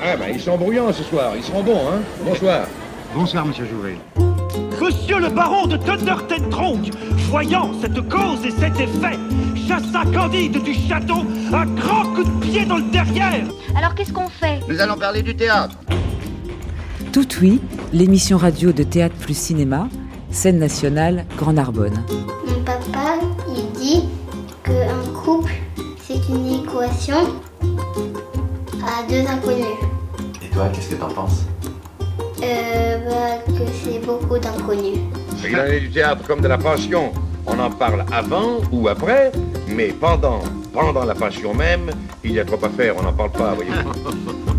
Ah 0.00 0.16
ben, 0.16 0.26
ils 0.32 0.40
sont 0.40 0.56
bruyants 0.56 0.92
ce 0.92 1.02
soir, 1.02 1.32
ils 1.36 1.42
seront 1.42 1.62
bons, 1.62 1.88
hein 1.88 2.00
Bonsoir. 2.24 2.66
Bonsoir, 3.14 3.44
monsieur 3.46 3.66
Jouvet. 3.66 3.96
Monsieur 4.80 5.18
le 5.18 5.28
baron 5.28 5.66
de 5.66 5.76
Thundertentronk, 5.76 6.90
voyant 7.30 7.72
cette 7.80 8.08
cause 8.08 8.44
et 8.44 8.52
cet 8.52 8.78
effet, 8.78 9.18
chassa 9.66 10.04
Candide 10.14 10.62
du 10.62 10.72
château 10.72 11.24
un 11.52 11.66
grand 11.66 12.04
coup 12.14 12.22
de 12.22 12.40
pied 12.40 12.64
dans 12.64 12.76
le 12.76 12.90
derrière. 12.92 13.44
Alors 13.76 13.94
qu'est-ce 13.96 14.12
qu'on 14.12 14.28
fait? 14.28 14.60
Nous 14.68 14.80
allons 14.80 14.96
parler 14.96 15.22
du 15.22 15.34
théâtre. 15.34 15.76
Tout 17.12 17.26
oui, 17.40 17.60
l'émission 17.92 18.38
radio 18.38 18.70
de 18.70 18.84
théâtre 18.84 19.16
plus 19.16 19.36
cinéma, 19.36 19.88
scène 20.30 20.58
nationale 20.58 21.24
Grand 21.36 21.54
Narbonne. 21.54 22.04
Mon 22.46 22.62
papa, 22.62 23.16
il 23.48 23.78
dit 23.80 24.04
qu'un 24.62 25.12
couple, 25.24 25.54
c'est 26.06 26.28
une 26.28 26.62
équation 26.62 27.16
à 28.86 29.02
deux 29.10 29.26
qu'est-ce 30.72 30.90
que 30.90 30.94
t'en 30.96 31.08
penses? 31.08 31.44
Euh, 32.42 32.98
bah, 33.08 33.42
que 33.46 33.64
c'est 33.82 34.04
beaucoup 34.04 34.38
d'inconnus. 34.38 34.98
Il 35.44 35.56
en 35.56 35.64
est 35.64 35.80
du 35.80 35.90
théâtre 35.90 36.22
comme 36.26 36.40
de 36.40 36.48
la 36.48 36.58
passion. 36.58 37.12
On 37.46 37.58
en 37.58 37.70
parle 37.70 38.04
avant 38.12 38.58
ou 38.70 38.88
après, 38.88 39.32
mais 39.68 39.88
pendant, 39.88 40.40
pendant 40.72 41.04
la 41.04 41.14
passion 41.14 41.54
même, 41.54 41.90
il 42.22 42.32
y 42.32 42.40
a 42.40 42.44
trop 42.44 42.62
à 42.62 42.68
faire, 42.68 42.94
on 42.98 43.02
n'en 43.02 43.12
parle 43.12 43.30
pas, 43.32 43.54
voyez-vous. 43.54 43.92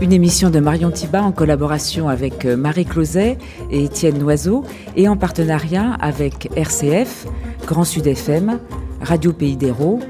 Une 0.00 0.14
émission 0.14 0.48
de 0.48 0.60
Marion 0.60 0.90
Thiba 0.90 1.22
en 1.22 1.30
collaboration 1.30 2.08
avec 2.08 2.46
euh, 2.46 2.56
Marie 2.56 2.86
Closet 2.86 3.36
et 3.70 3.84
Étienne 3.84 4.16
Noiseau 4.16 4.64
et 4.96 5.08
en 5.08 5.18
partenariat 5.18 5.92
avec 6.00 6.48
RCF, 6.56 7.26
Grand 7.66 7.84
Sud 7.84 8.06
FM, 8.06 8.58
Radio 9.02 9.34
Pays 9.34 9.58
d'Hérault, 9.58 10.00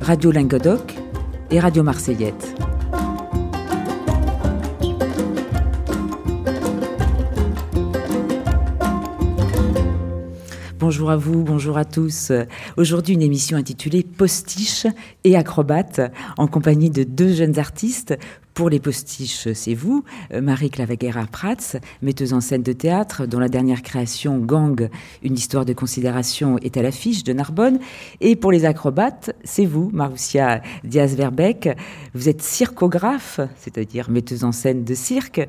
Radio 0.00 0.30
Lingodoc 0.30 0.99
et 1.50 1.60
Radio 1.60 1.82
Marseillette. 1.82 2.69
Bonjour 10.90 11.10
à 11.12 11.16
vous, 11.16 11.44
bonjour 11.44 11.78
à 11.78 11.84
tous. 11.84 12.32
Aujourd'hui, 12.76 13.14
une 13.14 13.22
émission 13.22 13.56
intitulée 13.56 14.02
Postiche 14.02 14.88
et 15.22 15.36
acrobate 15.36 16.00
en 16.36 16.48
compagnie 16.48 16.90
de 16.90 17.04
deux 17.04 17.32
jeunes 17.32 17.60
artistes. 17.60 18.18
Pour 18.54 18.68
les 18.68 18.80
postiches, 18.80 19.52
c'est 19.52 19.74
vous, 19.74 20.02
Marie 20.34 20.68
Clavaguera 20.68 21.26
Prats, 21.26 21.78
metteuse 22.02 22.32
en 22.32 22.40
scène 22.40 22.64
de 22.64 22.72
théâtre, 22.72 23.24
dont 23.26 23.38
la 23.38 23.48
dernière 23.48 23.82
création, 23.82 24.38
Gang, 24.38 24.90
une 25.22 25.34
histoire 25.34 25.64
de 25.64 25.72
considération, 25.72 26.58
est 26.58 26.76
à 26.76 26.82
l'affiche 26.82 27.22
de 27.22 27.32
Narbonne. 27.32 27.78
Et 28.20 28.34
pour 28.34 28.50
les 28.50 28.64
acrobates, 28.64 29.30
c'est 29.44 29.66
vous, 29.66 29.90
Maroussia 29.92 30.60
Diaz-Verbeck. 30.82 31.68
Vous 32.14 32.28
êtes 32.28 32.42
circographe, 32.42 33.38
c'est-à-dire 33.56 34.10
metteuse 34.10 34.42
en 34.42 34.50
scène 34.50 34.82
de 34.82 34.94
cirque, 34.94 35.40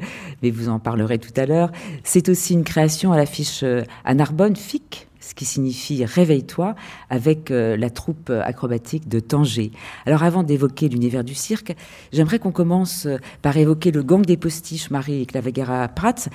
mais 0.44 0.52
vous 0.52 0.70
en 0.70 0.78
parlerez 0.78 1.18
tout 1.18 1.34
à 1.36 1.48
l'heure. 1.48 1.72
C'est 2.04 2.30
aussi 2.30 2.54
une 2.54 2.64
création 2.64 3.12
à 3.12 3.18
l'affiche 3.18 3.66
à 4.06 4.14
Narbonne, 4.14 4.56
FIC, 4.56 5.08
ce 5.22 5.34
qui 5.34 5.46
signifie 5.46 6.04
réveille-toi, 6.04 6.76
avec 7.10 7.52
euh, 7.52 7.78
la 7.78 7.90
troupe 7.90 8.30
acrobatique 8.30 9.08
de 9.08 9.20
Tanger. 9.20 9.72
Alors 10.06 10.24
avant 10.24 10.44
d'évoquer 10.44 10.90
l'univers 10.90 11.24
du 11.24 11.36
cirque, 11.36 11.76
j'aimerais 12.12 12.40
qu'on 12.40 12.52
commence 12.52 13.06
euh, 13.06 13.18
par 13.42 13.56
évoquer 13.56 13.92
le 13.92 14.04
gang 14.04 14.26
des 14.26 14.38
postiches, 14.38 14.90
Marie 14.90 15.26
Clavagara 15.28 15.88
Prats, 15.88 16.30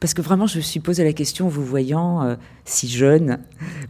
parce 0.00 0.12
que 0.12 0.22
vraiment 0.22 0.46
je 0.46 0.58
me 0.58 0.62
suis 0.62 0.80
posé 0.80 1.04
la 1.04 1.12
question, 1.12 1.48
vous 1.48 1.64
voyant 1.64 2.22
euh, 2.22 2.36
si 2.64 2.88
jeune, 2.88 3.38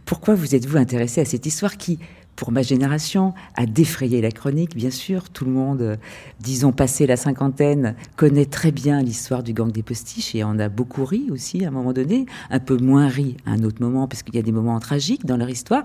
pourquoi 0.05 0.35
vous 0.35 0.55
êtes-vous 0.55 0.77
intéressé 0.77 1.21
à 1.21 1.25
cette 1.25 1.45
histoire 1.45 1.77
qui, 1.77 1.99
pour 2.35 2.51
ma 2.51 2.61
génération, 2.61 3.33
a 3.55 3.65
défrayé 3.65 4.21
la 4.21 4.31
chronique, 4.31 4.75
bien 4.75 4.91
sûr. 4.91 5.29
Tout 5.29 5.45
le 5.45 5.51
monde, 5.51 5.81
euh, 5.81 5.95
disons, 6.39 6.71
passé 6.71 7.07
la 7.07 7.15
cinquantaine, 7.15 7.95
connaît 8.15 8.45
très 8.45 8.71
bien 8.71 9.01
l'histoire 9.01 9.41
du 9.41 9.53
gang 9.53 9.71
des 9.71 9.83
postiches 9.83 10.35
et 10.35 10.43
en 10.43 10.59
a 10.59 10.67
beaucoup 10.67 11.05
ri 11.05 11.27
aussi 11.31 11.63
à 11.63 11.69
un 11.69 11.71
moment 11.71 11.93
donné, 11.93 12.25
un 12.49 12.59
peu 12.59 12.77
moins 12.77 13.07
ri 13.07 13.37
à 13.45 13.51
un 13.51 13.63
autre 13.63 13.81
moment, 13.81 14.07
parce 14.07 14.23
qu'il 14.23 14.35
y 14.35 14.39
a 14.39 14.41
des 14.41 14.51
moments 14.51 14.79
tragiques 14.79 15.25
dans 15.25 15.37
leur 15.37 15.49
histoire. 15.49 15.83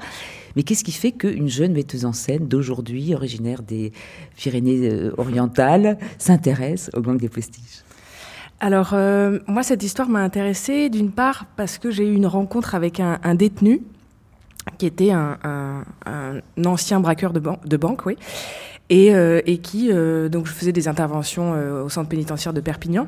Mais 0.56 0.62
qu'est-ce 0.62 0.84
qui 0.84 0.92
fait 0.92 1.12
qu'une 1.12 1.48
jeune 1.48 1.72
metteuse 1.72 2.04
en 2.04 2.12
scène 2.12 2.48
d'aujourd'hui, 2.48 3.14
originaire 3.14 3.62
des 3.62 3.92
Pyrénées-Orientales, 4.36 5.98
s'intéresse 6.18 6.90
au 6.94 7.00
gang 7.00 7.16
des 7.16 7.28
postiches? 7.28 7.84
Alors, 8.58 8.90
euh, 8.92 9.38
moi, 9.46 9.62
cette 9.62 9.82
histoire 9.82 10.08
m'a 10.08 10.20
intéressée 10.20 10.90
d'une 10.90 11.12
part 11.12 11.46
parce 11.56 11.78
que 11.78 11.90
j'ai 11.90 12.06
eu 12.06 12.14
une 12.14 12.26
rencontre 12.26 12.74
avec 12.74 13.00
un 13.00 13.34
détenu 13.34 13.82
qui 14.80 14.86
était 14.86 15.10
un, 15.10 15.84
ancien 16.64 17.00
braqueur 17.00 17.34
de, 17.34 17.40
ban 17.40 17.60
de, 17.66 17.76
banque, 17.76 18.06
oui, 18.06 18.16
et, 18.88 19.14
euh, 19.14 19.42
et 19.44 19.58
qui, 19.58 19.92
euh, 19.92 20.30
donc, 20.30 20.46
je 20.46 20.52
faisais 20.52 20.72
des 20.72 20.88
interventions 20.88 21.52
euh, 21.52 21.84
au 21.84 21.90
centre 21.90 22.08
pénitentiaire 22.08 22.54
de 22.54 22.62
Perpignan, 22.62 23.06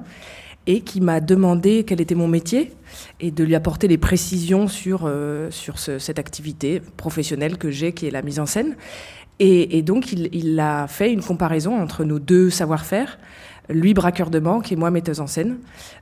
et 0.66 0.82
qui 0.82 1.00
m'a 1.00 1.20
demandé 1.20 1.84
quel 1.84 2.02
était 2.02 2.14
mon 2.14 2.28
métier 2.28 2.72
et 3.20 3.30
de 3.30 3.42
lui 3.42 3.54
apporter 3.54 3.88
des 3.88 3.96
précisions 3.96 4.68
sur 4.68 5.04
euh, 5.06 5.50
sur 5.50 5.78
ce, 5.78 5.98
cette 5.98 6.18
activité 6.18 6.82
professionnelle 6.98 7.56
que 7.56 7.70
j'ai, 7.70 7.94
qui 7.94 8.06
est 8.06 8.10
la 8.10 8.20
mise 8.20 8.38
en 8.38 8.46
scène. 8.46 8.76
Et, 9.38 9.82
donc, 9.82 10.12
il 10.12 10.60
a 10.60 10.86
fait 10.86 11.12
une 11.12 11.22
comparaison 11.22 11.76
entre 11.80 12.04
nos 12.04 12.20
deux 12.20 12.48
savoir-faire 12.48 13.18
lui 13.72 13.94
braqueur 13.94 14.30
de 14.30 14.38
banque 14.38 14.72
et 14.72 14.76
moi 14.76 14.90
metteuse 14.90 15.20
en 15.20 15.26
scène. 15.26 15.58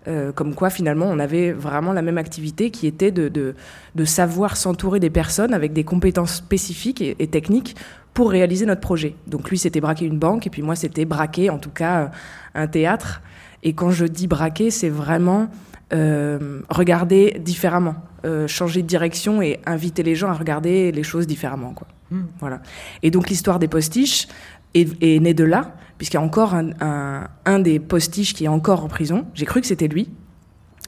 Euh, 0.08 0.32
comme 0.32 0.54
quoi 0.54 0.70
finalement 0.70 1.06
on 1.06 1.18
avait 1.18 1.52
vraiment 1.52 1.92
la 1.92 2.02
même 2.02 2.18
activité 2.18 2.70
qui 2.70 2.86
était 2.86 3.10
de, 3.10 3.28
de, 3.28 3.54
de 3.94 4.04
savoir 4.04 4.56
s'entourer 4.56 5.00
des 5.00 5.10
personnes 5.10 5.54
avec 5.54 5.72
des 5.72 5.84
compétences 5.84 6.34
spécifiques 6.34 7.00
et, 7.00 7.16
et, 7.18 7.26
techniques 7.26 7.76
pour 8.14 8.30
réaliser 8.30 8.66
notre 8.66 8.80
projet. 8.80 9.14
Donc 9.26 9.50
lui 9.50 9.58
c'était 9.58 9.80
braquer 9.80 10.06
une 10.06 10.18
banque 10.18 10.46
et 10.46 10.50
puis 10.50 10.62
moi 10.62 10.76
c'était 10.76 11.04
braquer 11.04 11.50
en 11.50 11.58
tout 11.58 11.70
cas 11.70 12.10
un 12.54 12.66
théâtre. 12.66 13.22
Et 13.62 13.72
quand 13.74 13.90
je 13.90 14.06
dis 14.06 14.26
braquer 14.26 14.70
c'est 14.70 14.88
vraiment 14.88 15.48
euh, 15.92 16.60
regarder 16.68 17.36
différemment, 17.40 17.96
euh, 18.24 18.46
changer 18.46 18.82
de 18.82 18.86
direction 18.86 19.42
et 19.42 19.58
inviter 19.66 20.04
les 20.04 20.14
gens 20.14 20.28
à 20.28 20.34
regarder 20.34 20.92
les 20.92 21.02
choses 21.02 21.26
différemment. 21.26 21.72
Quoi. 21.72 21.88
Mmh. 22.12 22.20
Voilà. 22.38 22.62
Et 23.02 23.10
donc 23.10 23.28
l'histoire 23.28 23.58
des 23.58 23.66
postiches 23.66 24.28
est, 24.74 25.02
est 25.02 25.18
née 25.18 25.34
de 25.34 25.42
là 25.42 25.74
puisqu'il 26.00 26.16
y 26.16 26.20
a 26.20 26.22
encore 26.22 26.54
un, 26.54 27.58
des 27.58 27.78
postiches 27.78 28.32
qui 28.32 28.46
est 28.46 28.48
encore 28.48 28.82
en 28.82 28.88
prison. 28.88 29.26
J'ai 29.34 29.44
cru 29.44 29.60
que 29.60 29.66
c'était 29.66 29.86
lui. 29.86 30.08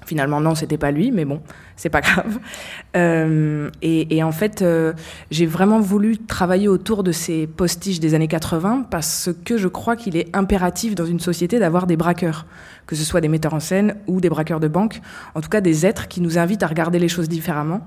Finalement, 0.07 0.41
non, 0.41 0.55
c'était 0.55 0.79
pas 0.79 0.91
lui, 0.91 1.13
mais 1.13 1.27
bon, 1.27 1.43
c'est 1.77 1.91
pas 1.91 2.01
grave. 2.01 2.39
Euh, 2.95 3.71
et, 3.81 4.15
et, 4.15 4.23
en 4.23 4.33
fait, 4.33 4.61
euh, 4.61 4.93
j'ai 5.31 5.47
vraiment 5.47 5.81
voulu 5.81 6.19
travailler 6.19 6.69
autour 6.69 7.03
de 7.03 7.11
ces 7.11 7.47
postiches 7.47 8.01
des 8.01 8.13
années 8.13 8.29
80 8.29 8.85
parce 8.91 9.31
que 9.47 9.57
je 9.57 9.67
crois 9.67 9.97
qu'il 9.97 10.15
est 10.15 10.29
impératif 10.37 10.95
dans 10.95 11.07
une 11.07 11.21
société 11.21 11.59
d'avoir 11.59 11.87
des 11.87 11.97
braqueurs, 11.97 12.45
que 12.87 12.95
ce 12.95 13.03
soit 13.03 13.23
des 13.23 13.29
metteurs 13.29 13.55
en 13.55 13.61
scène 13.61 13.97
ou 14.07 14.21
des 14.21 14.29
braqueurs 14.29 14.61
de 14.61 14.69
banque, 14.69 15.01
en 15.35 15.41
tout 15.41 15.49
cas 15.49 15.63
des 15.63 15.87
êtres 15.87 16.07
qui 16.07 16.21
nous 16.21 16.37
invitent 16.37 16.63
à 16.63 16.67
regarder 16.67 16.99
les 16.99 17.09
choses 17.09 17.31
différemment. 17.31 17.81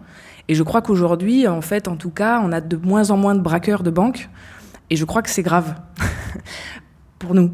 Et 0.47 0.55
je 0.55 0.63
crois 0.63 0.81
qu'aujourd'hui, 0.81 1.47
en 1.47 1.61
fait, 1.61 1.87
en 1.87 1.97
tout 1.97 2.09
cas, 2.09 2.41
on 2.43 2.51
a 2.51 2.61
de 2.61 2.77
moins 2.77 3.11
en 3.11 3.17
moins 3.17 3.35
de 3.35 3.41
braqueurs 3.41 3.83
de 3.83 3.91
banque. 3.91 4.27
Et 4.89 4.95
je 4.95 5.05
crois 5.05 5.21
que 5.21 5.29
c'est 5.29 5.43
grave 5.43 5.75
pour 7.25 7.35
nous. 7.35 7.51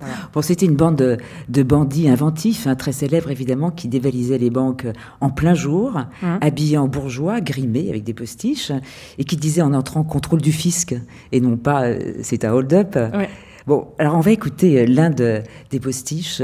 Voilà. 0.00 0.14
Bon, 0.32 0.40
c'était 0.40 0.64
une 0.64 0.76
bande 0.76 0.96
de, 0.96 1.18
de 1.50 1.62
bandits 1.62 2.08
inventifs, 2.08 2.66
hein, 2.66 2.74
très 2.74 2.92
célèbres 2.92 3.30
évidemment, 3.30 3.70
qui 3.70 3.86
dévalisaient 3.86 4.38
les 4.38 4.48
banques 4.48 4.86
en 5.20 5.28
plein 5.28 5.52
jour, 5.52 5.92
mmh. 6.22 6.26
habillés 6.40 6.78
en 6.78 6.88
bourgeois, 6.88 7.42
grimés 7.42 7.90
avec 7.90 8.02
des 8.02 8.14
postiches, 8.14 8.72
et 9.18 9.24
qui 9.24 9.36
disaient 9.36 9.60
en 9.60 9.74
entrant 9.74 10.02
contrôle 10.02 10.40
du 10.40 10.52
fisc, 10.52 10.94
et 11.32 11.40
non 11.40 11.58
pas 11.58 11.84
euh, 11.84 12.14
c'est 12.22 12.46
un 12.46 12.52
hold-up. 12.52 12.96
Ouais. 12.96 13.28
Bon, 13.66 13.88
alors 13.98 14.16
on 14.16 14.20
va 14.20 14.30
écouter 14.30 14.86
l'un 14.86 15.10
de, 15.10 15.42
des 15.70 15.80
postiches. 15.80 16.42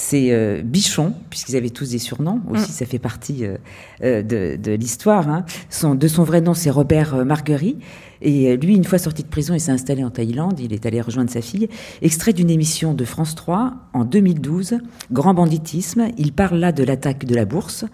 C'est 0.00 0.28
euh, 0.30 0.62
Bichon, 0.62 1.12
puisqu'ils 1.28 1.56
avaient 1.56 1.70
tous 1.70 1.90
des 1.90 1.98
surnoms 1.98 2.40
aussi, 2.48 2.70
mmh. 2.70 2.72
ça 2.72 2.86
fait 2.86 3.00
partie 3.00 3.44
euh, 3.44 4.22
de, 4.22 4.54
de 4.54 4.72
l'histoire. 4.72 5.28
Hein. 5.28 5.44
Son, 5.70 5.96
de 5.96 6.06
son 6.06 6.22
vrai 6.22 6.40
nom, 6.40 6.54
c'est 6.54 6.70
Robert 6.70 7.24
Marguerite. 7.26 7.80
Et 8.22 8.56
lui, 8.56 8.76
une 8.76 8.84
fois 8.84 8.98
sorti 8.98 9.24
de 9.24 9.28
prison, 9.28 9.54
il 9.54 9.60
s'est 9.60 9.72
installé 9.72 10.04
en 10.04 10.10
Thaïlande, 10.10 10.60
il 10.60 10.72
est 10.72 10.86
allé 10.86 11.00
rejoindre 11.00 11.30
sa 11.30 11.40
fille. 11.40 11.68
Extrait 12.00 12.32
d'une 12.32 12.48
émission 12.48 12.94
de 12.94 13.04
France 13.04 13.34
3 13.34 13.74
en 13.92 14.04
2012, 14.04 14.78
Grand 15.10 15.34
banditisme, 15.34 16.06
il 16.16 16.32
parle 16.32 16.58
là 16.58 16.70
de 16.70 16.84
l'attaque 16.84 17.24
de 17.24 17.34
la 17.34 17.44
bourse. 17.44 17.84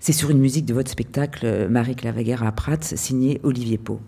C'est 0.00 0.12
sur 0.12 0.28
une 0.28 0.40
musique 0.40 0.66
de 0.66 0.74
votre 0.74 0.90
spectacle, 0.90 1.66
Marie 1.70 1.96
Clavaguer 1.96 2.36
à 2.44 2.52
Prats, 2.52 2.76
signé 2.82 3.40
Olivier 3.42 3.78
Pau. 3.78 4.00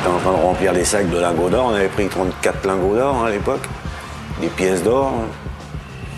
J'étais 0.00 0.14
en 0.14 0.18
train 0.18 0.32
de 0.32 0.42
remplir 0.42 0.72
des 0.72 0.84
sacs 0.84 1.10
de 1.10 1.18
lingots 1.18 1.50
d'or. 1.50 1.66
On 1.72 1.74
avait 1.74 1.88
pris 1.88 2.08
34 2.08 2.66
lingots 2.66 2.96
d'or 2.96 3.16
hein, 3.16 3.26
à 3.26 3.30
l'époque, 3.30 3.60
des 4.40 4.46
pièces 4.46 4.82
d'or, 4.82 5.12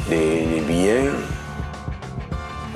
des, 0.08 0.62
billets. 0.68 1.10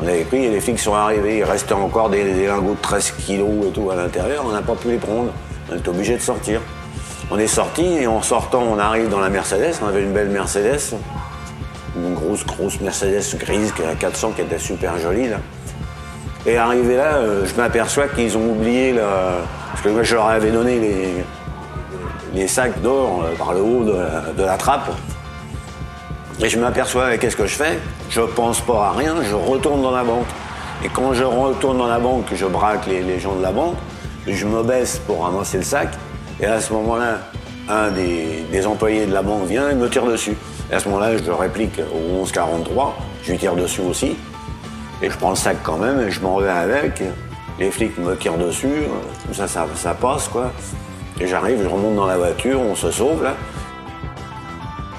On 0.02 0.08
avait 0.08 0.24
pris 0.24 0.46
et 0.46 0.50
les 0.50 0.60
flics 0.60 0.80
sont 0.80 0.94
arrivés. 0.94 1.38
Il 1.38 1.44
restait 1.44 1.74
encore 1.74 2.10
des, 2.10 2.48
lingots 2.48 2.74
de 2.74 2.80
13 2.80 3.12
kilos 3.24 3.68
et 3.68 3.70
tout 3.70 3.88
à 3.88 3.94
l'intérieur. 3.94 4.42
On 4.48 4.50
n'a 4.50 4.62
pas 4.62 4.74
pu 4.74 4.88
les 4.88 4.96
prendre. 4.96 5.30
On 5.70 5.76
était 5.76 5.88
obligé 5.88 6.16
de 6.16 6.20
sortir. 6.20 6.60
On 7.30 7.38
est 7.38 7.46
sorti 7.46 7.84
et 7.84 8.08
en 8.08 8.20
sortant, 8.20 8.64
on 8.68 8.78
arrive 8.80 9.08
dans 9.08 9.20
la 9.20 9.28
Mercedes. 9.28 9.76
On 9.84 9.86
avait 9.86 10.02
une 10.02 10.12
belle 10.12 10.30
Mercedes, 10.30 10.96
une 11.96 12.14
grosse 12.14 12.44
grosse, 12.44 12.80
Mercedes 12.80 13.38
grise 13.38 13.72
400 14.00 14.32
qui 14.32 14.40
était 14.40 14.58
super 14.58 14.98
jolie. 14.98 15.28
Et 16.46 16.56
arrivé 16.56 16.96
là, 16.96 17.14
euh, 17.14 17.46
je 17.46 17.54
m'aperçois 17.54 18.08
qu'ils 18.08 18.36
ont 18.36 18.50
oublié 18.50 18.92
la... 18.92 19.42
Parce 19.76 19.88
que 19.88 19.92
moi 19.92 20.02
je 20.04 20.14
leur 20.14 20.26
avais 20.26 20.50
donné 20.50 20.80
les, 22.32 22.48
sacs 22.48 22.80
d'or 22.80 23.24
euh, 23.24 23.36
par 23.36 23.52
le 23.52 23.60
haut 23.60 23.84
de 23.84 24.42
la, 24.42 24.56
trappe. 24.56 24.90
Et 26.40 26.48
je 26.48 26.58
m'aperçois, 26.58 27.18
qu'est-ce 27.18 27.36
que 27.36 27.46
je 27.46 27.56
fais? 27.56 27.78
Je 28.08 28.22
pense 28.22 28.62
pas 28.62 28.86
à 28.86 28.92
rien, 28.92 29.16
je 29.22 29.34
retourne 29.34 29.82
dans 29.82 29.90
la 29.90 30.02
banque. 30.02 30.24
Et 30.82 30.88
quand 30.88 31.12
je 31.12 31.24
retourne 31.24 31.76
dans 31.76 31.88
la 31.88 31.98
banque, 31.98 32.24
je 32.32 32.46
braque 32.46 32.86
les, 32.86 33.20
gens 33.20 33.34
de 33.34 33.42
la 33.42 33.52
banque, 33.52 33.76
je 34.26 34.46
me 34.46 34.62
baisse 34.62 34.98
pour 35.06 35.24
ramasser 35.24 35.58
le 35.58 35.62
sac. 35.62 35.90
Et 36.40 36.46
à 36.46 36.58
ce 36.58 36.72
moment-là, 36.72 37.18
un 37.68 37.90
des, 37.90 38.46
des 38.50 38.66
employés 38.66 39.04
de 39.04 39.12
la 39.12 39.20
banque 39.20 39.44
vient 39.44 39.68
et 39.68 39.74
me 39.74 39.90
tire 39.90 40.06
dessus. 40.06 40.38
Et 40.70 40.74
à 40.74 40.80
ce 40.80 40.88
moment-là, 40.88 41.18
je 41.18 41.30
réplique 41.30 41.78
au 41.94 42.16
1143, 42.22 42.96
je 43.24 43.32
lui 43.32 43.38
tire 43.38 43.54
dessus 43.54 43.82
aussi. 43.82 44.16
Et 45.02 45.10
je 45.10 45.18
prends 45.18 45.30
le 45.30 45.36
sac 45.36 45.58
quand 45.62 45.76
même 45.76 46.00
et 46.00 46.10
je 46.10 46.22
m'en 46.22 46.38
vais 46.38 46.48
avec. 46.48 47.02
Les 47.58 47.70
flics 47.70 47.96
me 47.98 48.16
tirent 48.16 48.36
dessus, 48.36 48.84
tout 49.26 49.34
ça, 49.34 49.48
ça, 49.48 49.66
ça 49.74 49.94
passe 49.94 50.28
quoi. 50.28 50.52
Et 51.20 51.26
j'arrive, 51.26 51.62
je 51.62 51.68
remonte 51.68 51.96
dans 51.96 52.06
la 52.06 52.18
voiture, 52.18 52.60
on 52.60 52.74
se 52.74 52.90
sauve 52.90 53.22
là. 53.22 53.34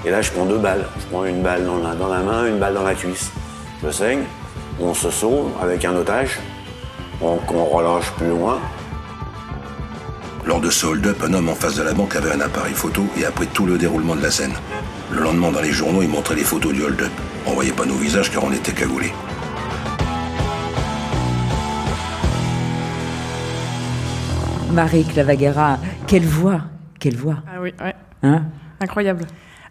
Et 0.05 0.09
là, 0.09 0.21
je 0.21 0.31
prends 0.31 0.45
deux 0.45 0.57
balles. 0.57 0.85
Je 0.99 1.05
prends 1.05 1.25
une 1.25 1.43
balle 1.43 1.65
dans 1.65 2.07
la, 2.07 2.19
main, 2.19 2.47
une 2.47 2.59
balle 2.59 2.73
dans 2.73 2.83
la 2.83 2.95
cuisse. 2.95 3.31
Je 3.83 3.91
saigne, 3.91 4.23
on 4.79 4.93
se 4.93 5.11
sauve 5.11 5.51
avec 5.61 5.85
un 5.85 5.95
otage, 5.95 6.39
on, 7.21 7.37
on 7.53 7.65
relâche 7.65 8.09
plus 8.11 8.29
loin. 8.29 8.59
Lors 10.45 10.61
de 10.61 10.69
ce 10.69 10.85
hold-up, 10.85 11.17
un 11.27 11.33
homme 11.33 11.49
en 11.49 11.55
face 11.55 11.75
de 11.75 11.83
la 11.83 11.93
banque 11.93 12.15
avait 12.15 12.31
un 12.31 12.39
appareil 12.41 12.73
photo 12.73 13.03
et 13.19 13.25
a 13.25 13.31
pris 13.31 13.47
tout 13.47 13.65
le 13.65 13.77
déroulement 13.77 14.15
de 14.15 14.23
la 14.23 14.31
scène. 14.31 14.53
Le 15.11 15.19
lendemain, 15.19 15.51
dans 15.51 15.61
les 15.61 15.73
journaux, 15.73 16.01
il 16.01 16.09
montrait 16.09 16.35
les 16.35 16.43
photos 16.43 16.73
du 16.73 16.83
hold-up. 16.83 17.11
On 17.45 17.51
voyait 17.51 17.73
pas 17.73 17.85
nos 17.85 17.95
visages 17.95 18.31
car 18.31 18.43
on 18.43 18.51
était 18.51 18.71
cagoulés. 18.71 19.11
Marie 24.77 25.05
Clavagera, 25.05 25.79
quelle 26.05 26.21
voix 26.21 26.61
Quelle 26.99 27.15
voix 27.15 27.37
Ah 27.47 27.59
oui, 27.59 27.73
ouais. 27.83 27.95
Hein? 28.21 28.43
Incroyable. 28.79 29.25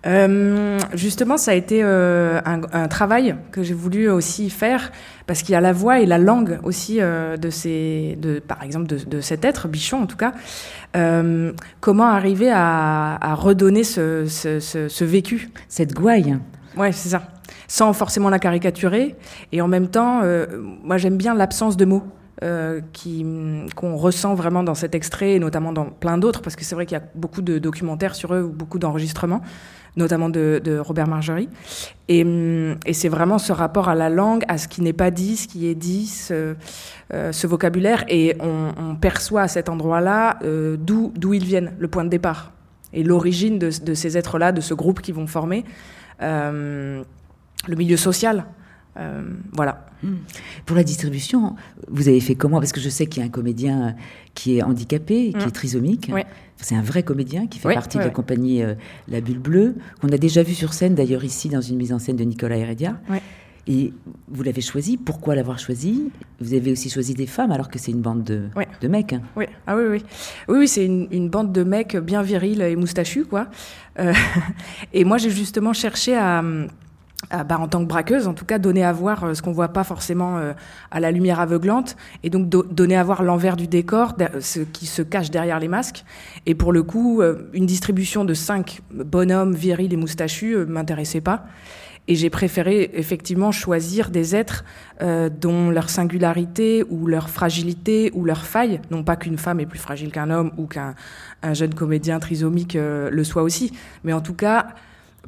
Euh, 0.04 0.80
justement, 0.94 1.36
ça 1.36 1.52
a 1.52 1.54
été 1.54 1.78
euh, 1.84 2.40
un, 2.44 2.62
un 2.72 2.88
travail 2.88 3.36
que 3.52 3.62
j'ai 3.62 3.72
voulu 3.72 4.10
aussi 4.10 4.50
faire 4.50 4.90
parce 5.28 5.42
qu'il 5.42 5.52
y 5.52 5.54
a 5.54 5.60
la 5.60 5.72
voix 5.72 6.00
et 6.00 6.06
la 6.06 6.18
langue 6.18 6.58
aussi 6.64 7.00
euh, 7.00 7.36
de 7.36 7.50
ces, 7.50 8.18
de, 8.20 8.40
par 8.40 8.64
exemple, 8.64 8.88
de, 8.88 8.98
de 8.98 9.20
cet 9.20 9.44
être, 9.44 9.68
Bichon 9.68 10.02
en 10.02 10.06
tout 10.06 10.16
cas. 10.16 10.32
Comment 11.78 12.06
arriver 12.06 12.50
à, 12.50 13.16
à 13.20 13.34
redonner 13.36 13.84
ce, 13.84 14.26
ce, 14.26 14.58
ce, 14.58 14.88
ce 14.88 15.04
vécu? 15.04 15.50
Cette 15.68 15.94
gouaille 15.94 16.36
Ouais, 16.76 16.90
c'est 16.90 17.10
ça. 17.10 17.22
Sans 17.68 17.92
forcément 17.92 18.28
la 18.28 18.40
caricaturer. 18.40 19.14
Et 19.52 19.60
en 19.60 19.68
même 19.68 19.86
temps, 19.86 20.22
moi 20.82 20.96
j'aime 20.96 21.16
bien 21.16 21.32
l'absence 21.32 21.76
de 21.76 21.84
mots. 21.84 22.02
Euh, 22.42 22.82
qu'on 23.74 23.96
ressent 23.96 24.34
vraiment 24.34 24.62
dans 24.62 24.74
cet 24.74 24.94
extrait 24.94 25.32
et 25.32 25.38
notamment 25.38 25.72
dans 25.72 25.86
plein 25.86 26.18
d'autres 26.18 26.42
parce 26.42 26.54
que 26.54 26.66
c'est 26.66 26.74
vrai 26.74 26.84
qu'il 26.84 26.98
y 26.98 27.00
a 27.00 27.04
beaucoup 27.14 27.40
de 27.40 27.58
documentaires 27.58 28.14
sur 28.14 28.34
eux 28.34 28.42
ou 28.42 28.50
beaucoup 28.50 28.78
d'enregistrements 28.78 29.40
notamment 29.96 30.28
de, 30.28 30.78
Robert 30.78 31.08
Margerie. 31.08 31.48
Et, 32.08 32.22
hum, 32.22 32.76
et 32.84 32.92
c'est 32.92 33.08
vraiment 33.08 33.38
ce 33.38 33.54
rapport 33.54 33.88
à 33.88 33.94
la 33.94 34.10
langue 34.10 34.44
à 34.48 34.58
ce 34.58 34.68
qui 34.68 34.82
n'est 34.82 34.92
pas 34.92 35.10
dit 35.10 35.38
ce 35.38 35.48
qui 35.48 35.66
est 35.66 35.74
dit 35.74 36.06
ce, 36.06 36.56
euh, 37.14 37.32
vocabulaire 37.44 38.04
et 38.08 38.36
on, 38.40 38.96
perçoit 38.96 39.40
à 39.40 39.48
cet 39.48 39.70
endroit-là 39.70 40.38
euh, 40.42 40.76
d'où 40.76 41.32
ils 41.32 41.44
viennent 41.44 41.72
le 41.78 41.88
point 41.88 42.04
de 42.04 42.10
départ 42.10 42.52
et 42.92 43.02
l'origine 43.02 43.58
de, 43.58 43.70
ces 43.70 44.18
êtres-là 44.18 44.52
de 44.52 44.60
ce 44.60 44.74
groupe 44.74 45.00
qui 45.00 45.12
vont 45.12 45.26
former 45.26 45.64
le 46.20 47.04
milieu 47.66 47.96
social 47.96 48.44
euh, 48.98 49.22
voilà. 49.52 49.86
Pour 50.66 50.76
la 50.76 50.84
distribution, 50.84 51.56
vous 51.88 52.08
avez 52.08 52.20
fait 52.20 52.34
comment? 52.34 52.58
Parce 52.60 52.72
que 52.72 52.80
je 52.80 52.88
sais 52.88 53.06
qu'il 53.06 53.20
y 53.20 53.24
a 53.24 53.26
un 53.26 53.30
comédien 53.30 53.96
qui 54.34 54.58
est 54.58 54.62
handicapé, 54.62 55.32
qui 55.32 55.44
Mm. 55.44 55.48
est 55.48 55.50
trisomique. 55.50 56.10
C'est 56.58 56.74
un 56.74 56.82
vrai 56.82 57.02
comédien 57.02 57.46
qui 57.46 57.58
fait 57.58 57.68
Oui, 57.68 57.74
partie 57.74 57.98
oui, 57.98 58.04
de 58.04 58.08
la 58.08 58.14
compagnie 58.14 58.62
euh, 58.62 58.74
La 59.08 59.20
Bulle 59.20 59.38
Bleue, 59.40 59.74
qu'on 60.00 60.08
a 60.08 60.16
déjà 60.18 60.42
vu 60.42 60.54
sur 60.54 60.72
scène 60.74 60.94
d'ailleurs 60.94 61.24
ici 61.24 61.48
dans 61.48 61.60
une 61.60 61.76
mise 61.76 61.92
en 61.92 61.98
scène 61.98 62.16
de 62.16 62.24
Nicolas 62.24 62.56
Heredia. 62.56 62.98
Et 63.68 63.92
vous 64.28 64.44
l'avez 64.44 64.60
choisi. 64.60 64.96
Pourquoi 64.96 65.34
l'avoir 65.34 65.58
choisi? 65.58 66.10
Vous 66.40 66.54
avez 66.54 66.70
aussi 66.70 66.88
choisi 66.88 67.14
des 67.14 67.26
femmes 67.26 67.50
alors 67.50 67.68
que 67.68 67.80
c'est 67.80 67.90
une 67.90 68.00
bande 68.00 68.22
de, 68.22 68.88
mecs. 68.88 69.12
hein. 69.12 69.22
Oui, 69.34 69.46
ah 69.66 69.76
oui, 69.76 69.82
oui. 69.90 70.04
Oui, 70.48 70.58
oui, 70.60 70.68
c'est 70.68 70.86
une, 70.86 71.08
une 71.10 71.28
bande 71.28 71.52
de 71.52 71.64
mecs 71.64 71.96
bien 71.96 72.22
virils 72.22 72.62
et 72.62 72.76
moustachus, 72.76 73.24
quoi. 73.26 73.48
Euh, 73.98 74.12
et 74.92 75.02
moi, 75.04 75.18
j'ai 75.18 75.30
justement 75.30 75.72
cherché 75.72 76.14
à, 76.14 76.38
à, 76.38 76.42
bah, 77.30 77.58
en 77.58 77.68
tant 77.68 77.80
que 77.80 77.88
braqueuse, 77.88 78.26
en 78.28 78.34
tout 78.34 78.44
cas, 78.44 78.58
donner 78.58 78.84
à 78.84 78.92
voir 78.92 79.24
euh, 79.24 79.34
ce 79.34 79.42
qu'on 79.42 79.52
voit 79.52 79.68
pas 79.68 79.84
forcément 79.84 80.38
euh, 80.38 80.52
à 80.90 81.00
la 81.00 81.10
lumière 81.10 81.40
aveuglante, 81.40 81.96
et 82.22 82.30
donc 82.30 82.48
do- 82.48 82.62
donner 82.62 82.96
à 82.96 83.02
voir 83.02 83.22
l'envers 83.22 83.56
du 83.56 83.66
décor, 83.66 84.14
ce 84.40 84.60
qui 84.60 84.86
se 84.86 85.02
cache 85.02 85.30
derrière 85.30 85.58
les 85.58 85.68
masques. 85.68 86.04
Et 86.46 86.54
pour 86.54 86.72
le 86.72 86.82
coup, 86.82 87.22
euh, 87.22 87.50
une 87.52 87.66
distribution 87.66 88.24
de 88.24 88.34
cinq 88.34 88.80
bonhommes 88.92 89.54
virils 89.54 89.92
et 89.92 89.96
moustachus 89.96 90.56
m'intéressait 90.68 91.20
pas. 91.20 91.46
Et 92.08 92.14
j'ai 92.14 92.30
préféré 92.30 92.92
effectivement 92.94 93.50
choisir 93.50 94.10
des 94.10 94.36
êtres 94.36 94.64
dont 95.00 95.70
leur 95.70 95.90
singularité 95.90 96.84
ou 96.88 97.08
leur 97.08 97.28
fragilité 97.28 98.12
ou 98.14 98.24
leur 98.24 98.46
faille, 98.46 98.80
non 98.92 99.02
pas 99.02 99.16
qu'une 99.16 99.36
femme 99.36 99.58
est 99.58 99.66
plus 99.66 99.80
fragile 99.80 100.12
qu'un 100.12 100.30
homme 100.30 100.52
ou 100.56 100.66
qu'un 100.66 100.94
un 101.42 101.52
jeune 101.52 101.74
comédien 101.74 102.20
trisomique 102.20 102.78
le 102.78 103.24
soit 103.24 103.42
aussi, 103.42 103.72
mais 104.04 104.12
en 104.12 104.20
tout 104.20 104.34
cas, 104.34 104.68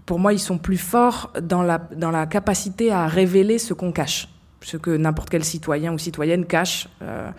pour 0.06 0.18
moi, 0.18 0.32
ils 0.32 0.38
sont 0.38 0.58
plus 0.58 0.76
forts 0.76 1.32
dans 1.42 1.62
la, 1.62 1.78
dans 1.96 2.10
la 2.10 2.26
capacité 2.26 2.90
à 2.92 3.06
révéler 3.06 3.58
ce 3.58 3.74
qu'on 3.74 3.92
cache, 3.92 4.28
ce 4.62 4.76
que 4.76 4.96
n'importe 4.96 5.30
quel 5.30 5.44
citoyen 5.44 5.92
ou 5.92 5.98
citoyenne 5.98 6.44
cache 6.44 6.88
euh, 7.02 7.30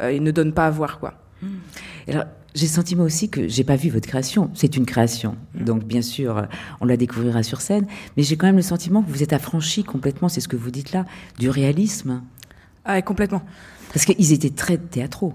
euh, 0.00 0.08
et 0.08 0.20
ne 0.20 0.30
donne 0.30 0.52
pas 0.52 0.66
à 0.66 0.70
voir. 0.70 0.98
Quoi. 0.98 1.14
Alors, 2.08 2.24
j'ai 2.54 2.66
le 2.66 2.72
sentiment 2.72 3.04
aussi 3.04 3.28
que 3.28 3.48
j'ai 3.48 3.64
pas 3.64 3.76
vu 3.76 3.90
votre 3.90 4.08
création. 4.08 4.50
C'est 4.54 4.76
une 4.76 4.86
création. 4.86 5.36
Donc, 5.54 5.84
bien 5.84 6.02
sûr, 6.02 6.38
euh, 6.38 6.42
on 6.80 6.86
la 6.86 6.96
découvrira 6.96 7.42
sur 7.42 7.60
scène. 7.60 7.86
Mais 8.16 8.22
j'ai 8.22 8.36
quand 8.36 8.46
même 8.46 8.56
le 8.56 8.62
sentiment 8.62 9.02
que 9.02 9.10
vous 9.10 9.22
êtes 9.22 9.32
affranchi 9.32 9.84
complètement, 9.84 10.28
c'est 10.28 10.40
ce 10.40 10.48
que 10.48 10.56
vous 10.56 10.70
dites 10.70 10.92
là, 10.92 11.04
du 11.38 11.50
réalisme. 11.50 12.22
Ah, 12.84 13.00
complètement. 13.02 13.42
Parce 13.92 14.04
qu'ils 14.04 14.32
étaient 14.32 14.50
très 14.50 14.78
théâtraux. 14.78 15.34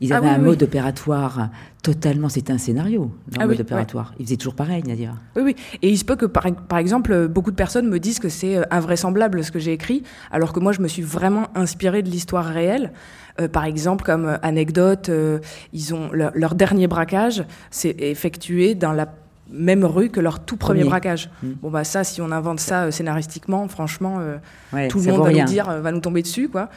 Ils 0.00 0.12
Ah 0.12 0.16
avaient 0.16 0.28
oui, 0.28 0.32
un 0.34 0.38
oui, 0.38 0.44
mode 0.46 0.62
opératoire 0.62 1.48
totalement. 1.82 2.28
C'était 2.28 2.52
un 2.52 2.58
scénario, 2.58 3.12
leur 3.32 3.42
Ah 3.42 3.46
mode 3.46 3.56
oui, 3.56 3.60
opératoire. 3.62 4.14
Ils 4.18 4.26
faisaient 4.26 4.36
toujours 4.36 4.54
pareil, 4.54 4.82
Nadia. 4.86 5.14
Oui, 5.36 5.42
oui. 5.42 5.56
Et 5.82 5.90
il 5.90 5.98
se 5.98 6.04
peut 6.04 6.16
que, 6.16 6.26
par, 6.26 6.46
par 6.68 6.78
exemple, 6.78 7.28
beaucoup 7.28 7.50
de 7.50 7.56
personnes 7.56 7.88
me 7.88 7.98
disent 7.98 8.18
que 8.18 8.28
c'est 8.28 8.56
euh, 8.56 8.62
invraisemblable 8.70 9.44
ce 9.44 9.52
que 9.52 9.58
j'ai 9.58 9.72
écrit, 9.72 10.02
alors 10.30 10.52
que 10.52 10.60
moi, 10.60 10.72
je 10.72 10.80
me 10.80 10.88
suis 10.88 11.02
vraiment 11.02 11.48
inspirée 11.54 12.02
de 12.02 12.10
l'histoire 12.10 12.44
réelle. 12.46 12.92
Euh, 13.40 13.48
par 13.48 13.64
exemple, 13.64 14.04
comme 14.04 14.26
euh, 14.26 14.36
anecdote, 14.42 15.08
euh, 15.08 15.40
ils 15.72 15.94
ont 15.94 16.10
leur, 16.12 16.32
leur 16.34 16.54
dernier 16.54 16.86
braquage 16.86 17.44
s'est 17.70 17.94
effectué 17.98 18.74
dans 18.74 18.92
la 18.92 19.06
même 19.54 19.84
rue 19.84 20.08
que 20.10 20.20
leur 20.20 20.44
tout 20.44 20.56
premier, 20.56 20.80
Premier. 20.80 20.90
braquage. 20.90 21.30
Mm. 21.42 21.48
Bon 21.62 21.70
bah 21.70 21.84
ça, 21.84 22.04
si 22.04 22.20
on 22.20 22.30
invente 22.32 22.60
ça 22.60 22.84
euh, 22.84 22.90
scénaristiquement, 22.90 23.66
franchement, 23.68 24.16
euh, 24.20 24.36
Ouais, 24.72 24.88
tout 24.88 24.98
le 24.98 25.04
monde 25.12 25.20
va 25.22 25.28
rien. 25.28 25.44
nous 25.44 25.50
dire, 25.50 25.68
euh, 25.70 25.80
va 25.80 25.92
nous 25.92 26.00
tomber 26.00 26.22
dessus, 26.22 26.48
quoi. 26.48 26.68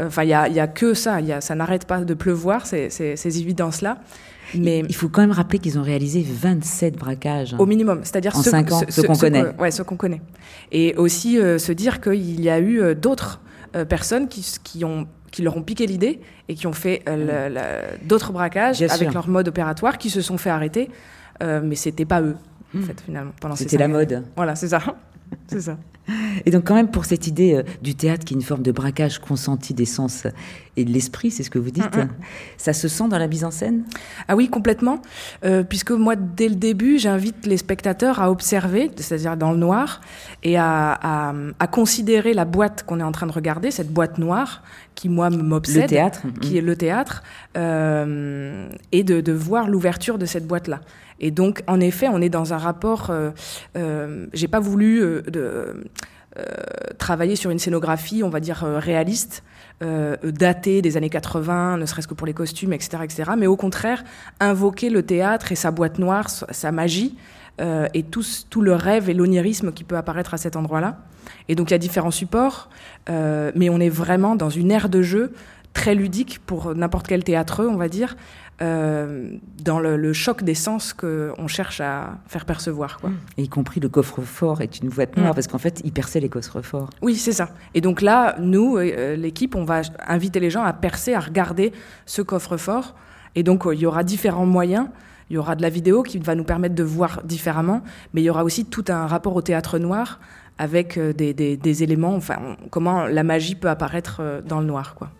Enfin, 0.00 0.22
il 0.22 0.28
y 0.30 0.34
a, 0.34 0.48
il 0.48 0.54
y 0.54 0.60
a 0.60 0.66
que 0.66 0.94
ça, 0.94 1.20
il 1.20 1.26
y 1.26 1.32
a, 1.32 1.40
ça 1.40 1.54
n'arrête 1.54 1.84
pas 1.86 2.00
de 2.00 2.14
pleuvoir, 2.14 2.64
ces, 2.66 2.88
ces, 2.88 3.16
ces 3.16 3.40
évidences-là. 3.40 3.98
Mais 4.54 4.80
Il 4.88 4.94
faut 4.94 5.08
quand 5.08 5.20
même 5.20 5.30
rappeler 5.30 5.58
qu'ils 5.58 5.78
ont 5.78 5.82
réalisé 5.82 6.24
27 6.26 6.96
braquages. 6.96 7.54
au 7.58 7.66
minimum, 7.66 8.00
c'est-à-dire 8.02 8.34
En 8.36 8.42
ceux, 8.42 8.54
ans, 8.54 8.64
ceux 8.88 9.02
qu'on 9.02 9.14
connaît. 9.16 9.44
ouais, 9.58 9.70
ceux 9.70 9.84
qu'on 9.84 9.96
connaît. 9.96 10.22
Et 10.72 10.94
aussi 10.96 11.36
se 11.36 11.72
dire 11.72 12.00
qu'il 12.00 12.40
y 12.40 12.48
a 12.50 12.58
eu 12.60 12.94
d'autres 12.94 13.40
personnes 13.88 14.26
qui, 14.28 14.40
s- 14.40 14.58
qui 14.62 14.84
ont 14.84 15.06
qui 15.30 15.42
leur 15.42 15.56
ont 15.56 15.62
piqué 15.62 15.86
l'idée 15.86 16.18
et 16.48 16.54
qui 16.56 16.66
ont 16.66 16.72
fait 16.72 17.02
euh, 17.08 17.82
d'autres 18.02 18.32
braquages 18.32 18.78
Bien 18.78 18.88
avec 18.88 19.10
sûr. 19.10 19.12
leur 19.14 19.28
mode 19.28 19.46
opératoire, 19.46 19.96
qui 19.96 20.10
se 20.10 20.20
sont 20.22 20.38
fait 20.38 20.50
arrêter, 20.50 20.90
euh, 21.42 21.60
mais 21.64 21.74
c'était 21.76 22.04
pas 22.04 22.20
eux 22.22 22.36
en 22.76 22.82
fait 22.82 23.00
finalement 23.00 23.32
C'était 23.56 23.76
la 23.78 23.86
années. 23.86 23.94
mode. 23.94 24.24
Voilà, 24.36 24.54
c'est 24.54 24.68
ça, 24.68 24.80
c'est 25.46 25.60
ça. 25.60 25.78
Et 26.44 26.50
donc 26.50 26.64
quand 26.66 26.74
même 26.74 26.90
pour 26.90 27.04
cette 27.04 27.26
idée 27.26 27.54
euh, 27.54 27.62
du 27.82 27.94
théâtre 27.94 28.24
qui 28.24 28.34
est 28.34 28.36
une 28.36 28.42
forme 28.42 28.62
de 28.62 28.72
braquage 28.72 29.18
consenti 29.18 29.74
des 29.74 29.84
sens 29.84 30.26
et 30.80 30.84
de 30.84 30.90
l'esprit, 30.92 31.30
c'est 31.30 31.42
ce 31.42 31.50
que 31.50 31.58
vous 31.58 31.70
dites, 31.70 31.94
Mm, 31.96 32.00
mm. 32.02 32.08
ça 32.56 32.72
se 32.72 32.88
sent 32.88 33.08
dans 33.08 33.18
la 33.18 33.26
mise 33.28 33.44
en 33.44 33.50
scène? 33.50 33.84
Ah 34.28 34.36
oui, 34.36 34.48
complètement. 34.48 35.00
Euh, 35.44 35.62
puisque 35.62 35.90
moi, 35.92 36.16
dès 36.16 36.48
le 36.48 36.56
début, 36.56 36.98
j'invite 36.98 37.46
les 37.46 37.56
spectateurs 37.56 38.20
à 38.20 38.30
observer, 38.30 38.90
c'est-à-dire 38.96 39.36
dans 39.36 39.52
le 39.52 39.58
noir, 39.58 40.00
et 40.42 40.56
à, 40.56 40.92
à, 41.02 41.34
à 41.58 41.66
considérer 41.66 42.34
la 42.34 42.44
boîte 42.44 42.84
qu'on 42.84 43.00
est 43.00 43.04
en 43.04 43.12
train 43.12 43.26
de 43.26 43.32
regarder, 43.32 43.70
cette 43.70 43.92
boîte 43.92 44.18
noire 44.18 44.62
qui, 44.94 45.08
moi, 45.08 45.30
m'obsède. 45.30 45.82
Le 45.82 45.88
théâtre, 45.88 46.20
Qui 46.40 46.54
mm. 46.54 46.56
est 46.56 46.60
le 46.62 46.76
théâtre. 46.76 47.22
euh, 47.56 48.68
et 48.92 49.04
de, 49.04 49.20
de 49.20 49.32
voir 49.32 49.68
l'ouverture 49.68 50.18
de 50.18 50.26
cette 50.26 50.46
boîte-là. 50.46 50.80
Et 51.20 51.30
donc, 51.30 51.62
en 51.66 51.80
effet, 51.80 52.08
on 52.08 52.20
est 52.22 52.30
dans 52.30 52.52
un 52.54 52.58
rapport. 52.58 53.10
Euh, 53.10 53.30
euh, 53.76 54.26
J'ai 54.32 54.48
pas 54.48 54.60
voulu 54.60 55.02
euh, 55.02 55.22
de, 55.22 55.84
travailler 56.98 57.36
sur 57.36 57.50
une 57.50 57.58
scénographie, 57.58 58.22
on 58.22 58.30
va 58.30 58.40
dire, 58.40 58.58
réaliste, 58.62 59.42
datée 59.80 60.82
des 60.82 60.96
années 60.96 61.10
80, 61.10 61.78
ne 61.78 61.86
serait-ce 61.86 62.08
que 62.08 62.14
pour 62.14 62.26
les 62.26 62.34
costumes, 62.34 62.72
etc., 62.72 62.98
etc., 63.02 63.30
mais 63.36 63.46
au 63.46 63.56
contraire, 63.56 64.04
invoquer 64.38 64.90
le 64.90 65.02
théâtre 65.02 65.52
et 65.52 65.54
sa 65.54 65.70
boîte 65.70 65.98
noire, 65.98 66.28
sa 66.28 66.72
magie, 66.72 67.16
et 67.58 68.02
tout, 68.04 68.24
tout 68.48 68.62
le 68.62 68.74
rêve 68.74 69.10
et 69.10 69.14
l'onirisme 69.14 69.72
qui 69.72 69.84
peut 69.84 69.96
apparaître 69.96 70.34
à 70.34 70.38
cet 70.38 70.56
endroit-là. 70.56 70.98
Et 71.48 71.54
donc 71.54 71.70
il 71.70 71.72
y 71.72 71.74
a 71.74 71.78
différents 71.78 72.10
supports, 72.10 72.70
mais 73.08 73.68
on 73.70 73.80
est 73.80 73.88
vraiment 73.88 74.36
dans 74.36 74.50
une 74.50 74.70
ère 74.70 74.88
de 74.88 75.02
jeu 75.02 75.32
très 75.72 75.94
ludique 75.94 76.40
pour 76.44 76.74
n'importe 76.74 77.06
quel 77.06 77.24
théâtreux, 77.24 77.68
on 77.68 77.76
va 77.76 77.88
dire, 77.88 78.16
euh, 78.62 79.30
dans 79.64 79.80
le, 79.80 80.12
choc 80.12 80.42
des 80.42 80.54
sens 80.54 80.92
qu'on 80.92 81.46
cherche 81.48 81.80
à 81.80 82.18
faire 82.26 82.44
percevoir. 82.44 82.98
Quoi. 83.00 83.10
y 83.38 83.48
compris 83.48 83.80
le 83.80 83.88
coffre-fort 83.88 84.60
est 84.60 84.80
une 84.80 84.90
boîte 84.90 85.16
noire, 85.16 85.32
mm. 85.32 85.34
parce 85.34 85.46
qu'en 85.46 85.58
fait, 85.58 85.80
il 85.82 85.92
perçait 85.92 86.20
les 86.20 86.28
coffres-forts. 86.28 86.90
Oui, 87.00 87.16
c'est 87.16 87.32
ça. 87.32 87.50
Et 87.74 87.80
donc 87.80 88.02
là, 88.02 88.36
nous, 88.38 88.76
euh, 88.76 89.16
l'équipe, 89.16 89.54
on 89.54 89.64
va 89.64 89.80
inviter 90.06 90.40
les 90.40 90.50
gens 90.50 90.62
à 90.62 90.74
percer, 90.74 91.14
à 91.14 91.20
regarder 91.20 91.72
ce 92.04 92.20
coffre-fort. 92.20 92.94
Et 93.34 93.42
donc, 93.42 93.64
il 93.72 93.78
y 93.78 93.86
aura 93.86 94.04
différents 94.04 94.46
moyens. 94.46 94.88
Il 95.30 95.34
y 95.34 95.38
aura 95.38 95.56
de 95.56 95.62
la 95.62 95.70
vidéo 95.70 96.02
qui 96.02 96.18
va 96.18 96.34
nous 96.34 96.44
permettre 96.44 96.74
de 96.74 96.82
voir 96.82 97.22
différemment, 97.24 97.82
mais 98.12 98.20
il 98.20 98.24
y 98.24 98.30
aura 98.30 98.44
aussi 98.44 98.66
tout 98.66 98.84
un 98.88 99.06
rapport 99.06 99.36
au 99.36 99.42
théâtre 99.42 99.78
noir 99.78 100.20
avec 100.58 100.98
euh, 100.98 101.14
des, 101.14 101.32
des 101.32 101.82
éléments, 101.82 102.14
enfin, 102.14 102.56
comment 102.70 103.06
la 103.06 103.22
magie 103.22 103.54
peut 103.54 103.70
apparaître 103.70 104.42
dans 104.46 104.60
le 104.60 104.66
noir, 104.66 104.94
quoi. 104.94 105.10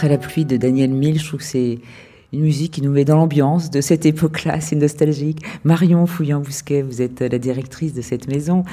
Après 0.00 0.08
la 0.08 0.16
pluie 0.16 0.46
de 0.46 0.56
Daniel 0.56 0.92
Mille, 0.92 1.20
je 1.20 1.26
trouve 1.26 1.40
que 1.40 1.46
c'est 1.46 1.78
une 2.32 2.40
musique 2.40 2.72
qui 2.72 2.80
nous 2.80 2.90
met 2.90 3.04
dans 3.04 3.16
l'ambiance 3.16 3.68
de 3.68 3.82
cette 3.82 4.06
époque-là, 4.06 4.58
c'est 4.62 4.74
nostalgique. 4.74 5.42
Marion 5.62 6.06
Fouillant-Bousquet, 6.06 6.80
vous 6.80 7.02
êtes 7.02 7.20
la 7.20 7.38
directrice 7.38 7.92
de 7.92 8.00
cette 8.00 8.26
maison. 8.26 8.64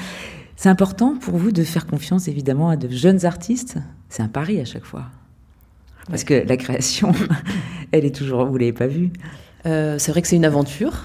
C'est 0.56 0.70
important 0.70 1.18
pour 1.20 1.36
vous 1.36 1.52
de 1.52 1.62
faire 1.64 1.86
confiance 1.86 2.28
évidemment 2.28 2.70
à 2.70 2.76
de 2.76 2.88
jeunes 2.88 3.26
artistes 3.26 3.76
C'est 4.08 4.22
un 4.22 4.28
pari 4.28 4.58
à 4.58 4.64
chaque 4.64 4.86
fois. 4.86 5.04
Parce 6.08 6.24
que 6.24 6.32
la 6.48 6.56
création, 6.56 7.12
elle 7.92 8.06
est 8.06 8.14
toujours, 8.14 8.46
vous 8.46 8.56
l'avez 8.56 8.72
pas 8.72 8.86
vue. 8.86 9.12
Euh, 9.66 9.98
c'est 9.98 10.12
vrai 10.12 10.22
que 10.22 10.28
c'est 10.28 10.36
une 10.36 10.46
aventure. 10.46 11.02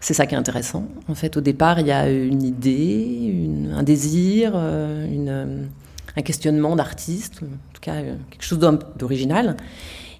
C'est 0.00 0.14
ça 0.14 0.24
qui 0.24 0.34
est 0.34 0.38
intéressant. 0.38 0.88
En 1.08 1.14
fait, 1.14 1.36
au 1.36 1.42
départ, 1.42 1.78
il 1.78 1.88
y 1.88 1.92
a 1.92 2.08
une 2.10 2.42
idée, 2.42 3.50
un 3.74 3.82
désir, 3.82 4.52
euh, 4.54 5.04
une, 5.04 5.68
un 6.16 6.22
questionnement 6.22 6.76
d'artiste, 6.76 7.40
en 7.42 7.72
tout 7.74 7.80
cas 7.80 7.94
euh, 7.96 8.16
quelque 8.30 8.42
chose 8.42 8.58
d'original. 8.58 9.56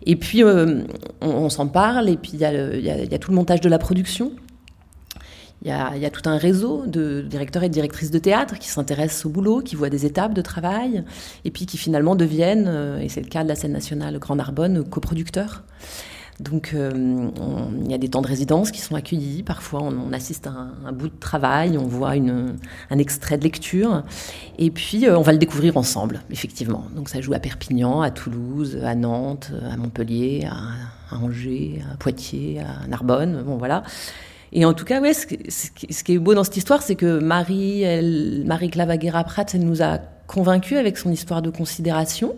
Et 0.04 0.16
puis 0.16 0.44
euh, 0.44 0.82
on, 1.20 1.48
s'en 1.48 1.66
parle, 1.66 2.08
et 2.08 2.16
puis 2.16 2.32
il 2.34 2.40
y, 2.40 2.44
a 2.44 3.18
tout 3.18 3.30
le 3.30 3.36
montage 3.36 3.60
de 3.60 3.68
la 3.68 3.78
production. 3.78 4.32
Il 5.62 5.68
y, 5.68 5.72
a, 5.72 6.10
tout 6.10 6.28
un 6.28 6.36
réseau 6.36 6.84
de 6.86 7.22
directeurs 7.22 7.64
et 7.64 7.68
de 7.68 7.72
directrices 7.72 8.12
de 8.12 8.18
théâtre 8.18 8.58
qui 8.58 8.68
s'intéressent 8.68 9.26
au 9.26 9.30
boulot, 9.30 9.62
qui 9.62 9.74
voient 9.74 9.90
des 9.90 10.06
étapes 10.06 10.32
de 10.32 10.42
travail, 10.42 11.02
et 11.44 11.50
puis 11.50 11.66
qui 11.66 11.76
finalement 11.76 12.14
deviennent, 12.14 12.68
euh, 12.68 13.00
et 13.00 13.08
c'est 13.08 13.22
le 13.22 13.28
cas 13.28 13.42
de 13.42 13.48
la 13.48 13.56
scène 13.56 13.72
nationale 13.72 14.18
Grand 14.18 14.36
Narbonne, 14.36 14.84
coproducteurs. 14.88 15.64
Donc 16.40 16.72
euh, 16.74 17.30
il 17.84 17.90
y 17.90 17.94
a 17.94 17.98
des 17.98 18.08
temps 18.08 18.20
de 18.20 18.26
résidence 18.26 18.70
qui 18.70 18.80
sont 18.80 18.94
accueillis. 18.94 19.42
Parfois 19.42 19.82
on, 19.82 20.12
assiste 20.12 20.46
à 20.46 20.50
un, 20.84 20.92
bout 20.92 21.08
de 21.08 21.18
travail, 21.18 21.78
on 21.78 21.86
voit 21.86 22.10
un 22.10 22.98
extrait 22.98 23.38
de 23.38 23.44
lecture. 23.44 24.02
Et 24.58 24.70
puis 24.70 25.06
euh, 25.06 25.18
on 25.18 25.22
va 25.22 25.32
le 25.32 25.38
découvrir 25.38 25.76
ensemble, 25.76 26.20
effectivement. 26.30 26.84
Donc 26.94 27.08
ça 27.08 27.20
joue 27.20 27.32
à 27.32 27.38
Perpignan, 27.38 28.02
à 28.02 28.10
Toulouse, 28.10 28.78
à 28.84 28.94
Nantes, 28.94 29.50
à 29.70 29.76
Montpellier, 29.76 30.46
à, 30.50 31.16
Angers, 31.16 31.82
à 31.92 31.96
Poitiers, 31.96 32.60
à 32.60 32.86
Narbonne. 32.86 33.42
Bon 33.42 33.56
voilà. 33.56 33.82
Et 34.52 34.64
en 34.64 34.74
tout 34.74 34.84
cas, 34.84 35.00
ouais, 35.00 35.12
ce, 35.12 35.26
qui 35.26 36.12
est 36.12 36.18
beau 36.18 36.34
dans 36.34 36.44
cette 36.44 36.56
histoire, 36.56 36.82
c'est 36.82 36.94
que 36.94 37.18
Marie, 37.18 37.82
elle, 37.82 38.44
Marie 38.46 38.70
Clavaguera-Pratt, 38.70 39.54
elle 39.54 39.64
nous 39.64 39.82
a 39.82 39.98
convaincus 40.26 40.78
avec 40.78 40.98
son 40.98 41.10
histoire 41.10 41.42
de 41.42 41.50
considération. 41.50 42.36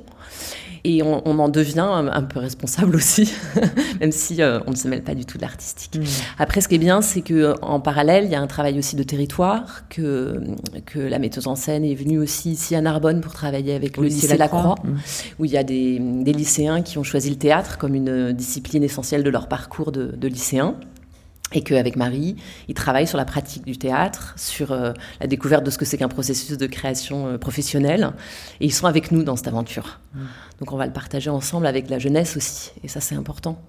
Et 0.90 1.02
on, 1.02 1.38
en 1.38 1.50
devient 1.50 1.80
un, 1.80 2.22
peu 2.22 2.40
responsable 2.40 2.96
aussi, 2.96 3.30
même 4.00 4.10
si 4.10 4.40
euh, 4.40 4.58
on 4.66 4.70
ne 4.70 4.76
se 4.76 4.88
mêle 4.88 5.02
pas 5.02 5.14
du 5.14 5.26
tout 5.26 5.36
de 5.36 5.42
l'artistique. 5.42 5.98
Mm. 5.98 6.04
Après, 6.38 6.62
ce 6.62 6.68
qui 6.68 6.76
est 6.76 6.78
bien, 6.78 7.02
c'est 7.02 7.20
que 7.20 7.54
en 7.60 7.78
parallèle, 7.78 8.24
il 8.24 8.30
y 8.30 8.34
a 8.34 8.40
un 8.40 8.46
travail 8.46 8.78
aussi 8.78 8.96
de 8.96 9.02
territoire, 9.02 9.86
que, 9.90 10.40
que 10.86 10.98
la 10.98 11.18
metteuse 11.18 11.46
en 11.46 11.56
scène 11.56 11.84
est 11.84 11.94
venue 11.94 12.18
aussi 12.18 12.52
ici 12.52 12.74
à 12.74 12.80
Narbonne 12.80 13.20
pour 13.20 13.34
travailler 13.34 13.74
avec 13.74 13.98
le 13.98 14.04
lycée 14.04 14.38
Lacroix, 14.38 14.76
mm. 14.82 14.96
où 15.40 15.44
il 15.44 15.50
y 15.50 15.58
a 15.58 15.62
des, 15.62 15.98
des, 15.98 16.32
lycéens 16.32 16.80
qui 16.80 16.96
ont 16.96 17.02
choisi 17.02 17.28
le 17.28 17.36
théâtre 17.36 17.76
comme 17.76 17.94
une 17.94 18.32
discipline 18.32 18.82
essentielle 18.82 19.22
de 19.22 19.30
leur 19.30 19.46
parcours 19.46 19.92
de, 19.92 20.06
de 20.16 20.28
lycéens 20.28 20.74
et 21.52 21.62
qu'avec 21.62 21.96
Marie, 21.96 22.36
ils 22.68 22.74
travaillent 22.74 23.06
sur 23.06 23.16
la 23.16 23.24
pratique 23.24 23.64
du 23.64 23.78
théâtre, 23.78 24.34
sur 24.36 24.72
euh, 24.72 24.92
la 25.20 25.26
découverte 25.26 25.64
de 25.64 25.70
ce 25.70 25.78
que 25.78 25.84
c'est 25.84 25.96
qu'un 25.96 26.08
processus 26.08 26.58
de 26.58 26.66
création 26.66 27.26
euh, 27.26 27.38
professionnelle, 27.38 28.12
et 28.60 28.66
ils 28.66 28.72
sont 28.72 28.86
avec 28.86 29.10
nous 29.12 29.22
dans 29.22 29.36
cette 29.36 29.48
aventure. 29.48 30.00
Mm. 30.14 30.18
Donc 30.60 30.72
on 30.72 30.76
va 30.76 30.86
le 30.86 30.92
partager 30.92 31.30
ensemble 31.30 31.66
avec 31.66 31.88
la 31.88 31.98
jeunesse 31.98 32.36
aussi, 32.36 32.72
et 32.84 32.88
ça 32.88 33.00
c'est 33.00 33.14
important. 33.14 33.60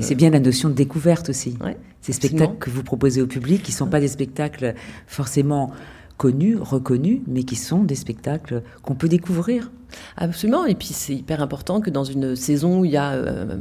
C'est 0.00 0.14
bien 0.14 0.30
la 0.30 0.40
notion 0.40 0.70
de 0.70 0.74
découverte 0.74 1.28
aussi. 1.28 1.58
Ces 2.00 2.12
spectacles 2.12 2.56
que 2.58 2.70
vous 2.70 2.82
proposez 2.82 3.20
au 3.20 3.26
public, 3.26 3.62
qui 3.62 3.72
ne 3.72 3.76
sont 3.76 3.86
pas 3.86 4.00
des 4.00 4.08
spectacles 4.08 4.74
forcément 5.06 5.72
connus, 6.16 6.56
reconnus, 6.56 7.20
mais 7.26 7.44
qui 7.44 7.56
sont 7.56 7.84
des 7.84 7.94
spectacles 7.94 8.62
qu'on 8.82 8.94
peut 8.94 9.08
découvrir. 9.08 9.70
Absolument, 10.16 10.66
et 10.66 10.74
puis 10.74 10.88
c'est 10.88 11.14
hyper 11.14 11.42
important 11.42 11.80
que 11.80 11.90
dans 11.90 12.04
une 12.04 12.36
saison 12.36 12.80
où 12.80 12.84
il 12.84 12.90
y 12.90 12.96
a 12.96 13.12
euh, 13.12 13.56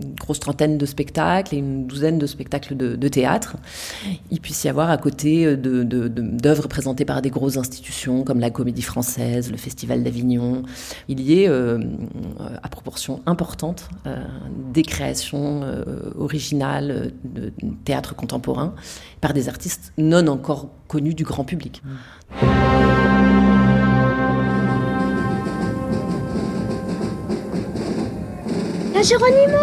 une 0.00 0.14
grosse 0.14 0.40
trentaine 0.40 0.78
de 0.78 0.86
spectacles 0.86 1.54
et 1.54 1.58
une 1.58 1.86
douzaine 1.86 2.18
de 2.18 2.26
spectacles 2.26 2.76
de, 2.76 3.08
théâtre, 3.08 3.56
il 4.30 4.40
puisse 4.40 4.64
y 4.64 4.68
avoir 4.68 4.90
à 4.90 4.96
côté 4.98 5.56
d'œuvres 5.56 6.62
de, 6.62 6.68
présentées 6.68 7.04
par 7.04 7.22
des 7.22 7.30
grosses 7.30 7.56
institutions 7.56 8.24
comme 8.24 8.40
la 8.40 8.50
Comédie 8.50 8.82
Française, 8.82 9.50
le 9.50 9.56
Festival 9.56 10.02
d'Avignon, 10.02 10.62
il 11.08 11.20
y 11.20 11.42
ait 11.42 11.48
euh, 11.48 11.78
à 12.62 12.68
proportion 12.68 13.22
importante 13.26 13.88
euh, 14.06 14.24
des 14.72 14.82
créations 14.82 15.62
originales 16.18 17.12
de 17.24 17.52
théâtre 17.84 18.14
contemporain 18.14 18.74
par 19.20 19.32
des 19.32 19.48
artistes 19.48 19.92
non 19.98 20.26
encore 20.26 20.68
connus 20.88 21.14
du 21.14 21.24
grand 21.24 21.44
public. 21.44 21.82
Mmh. 21.84 23.05
La 28.96 29.02
Géronimo 29.02 29.58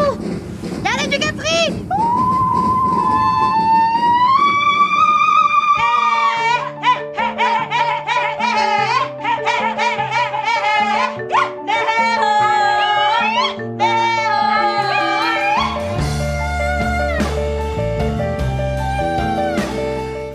Y'a 0.86 1.08
du 1.08 1.18
Capri 1.18 1.74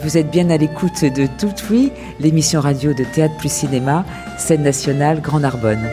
Vous 0.03 0.17
êtes 0.17 0.29
bien 0.29 0.51
à 0.51 0.57
l'écoute 0.57 1.05
de 1.05 1.29
Tout 1.39 1.55
Oui, 1.71 1.93
l'émission 2.19 2.61
radio 2.61 2.93
de 2.93 3.05
Théâtre 3.05 3.37
plus 3.37 3.53
Cinéma, 3.53 4.05
scène 4.39 4.65
nationale 4.65 5.21
Grand 5.21 5.39
Narbonne. 5.39 5.89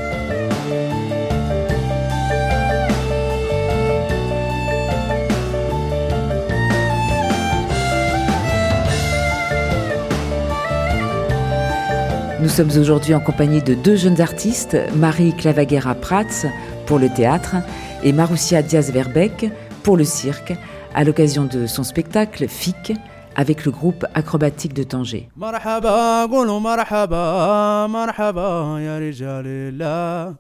sommes 12.61 12.79
aujourd'hui 12.79 13.15
en 13.15 13.21
compagnie 13.21 13.63
de 13.63 13.75
deux 13.75 13.97
jeunes 13.97 14.21
artistes, 14.21 14.77
Marie 14.95 15.35
Clavaguera 15.35 15.95
Prats 15.95 16.47
pour 16.87 16.99
le 16.99 17.09
théâtre 17.09 17.57
et 18.03 18.13
Maroussia 18.13 18.63
Diaz-Verbeck 18.63 19.51
pour 19.83 19.97
le 19.97 20.05
cirque, 20.05 20.53
à 20.95 21.05
l'occasion 21.05 21.45
de 21.45 21.67
son 21.67 21.85
spectacle 21.85 22.49
FIC, 22.49 22.93
avec 23.37 23.65
le 23.65 23.71
groupe 23.71 24.05
acrobatique 24.15 24.75
de 24.75 24.83
Tanger. 24.83 25.29
مرحبا 25.37 26.27
قولوا 26.27 26.61
مرحبا 26.61 27.87
مرحبا 27.87 28.81
يا 28.81 28.99
رجال 28.99 29.47
الله 29.47 30.37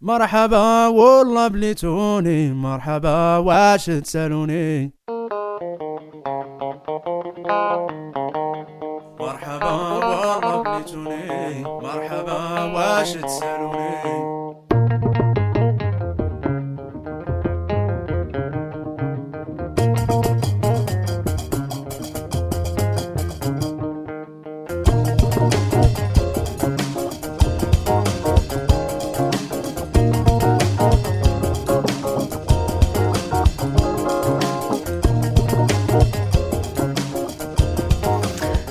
مرحبا 0.00 0.86
والله 0.86 1.48
بليتوني 1.48 2.52
مرحبا 2.52 3.36
واش 3.36 3.86
تسالوني 3.86 4.92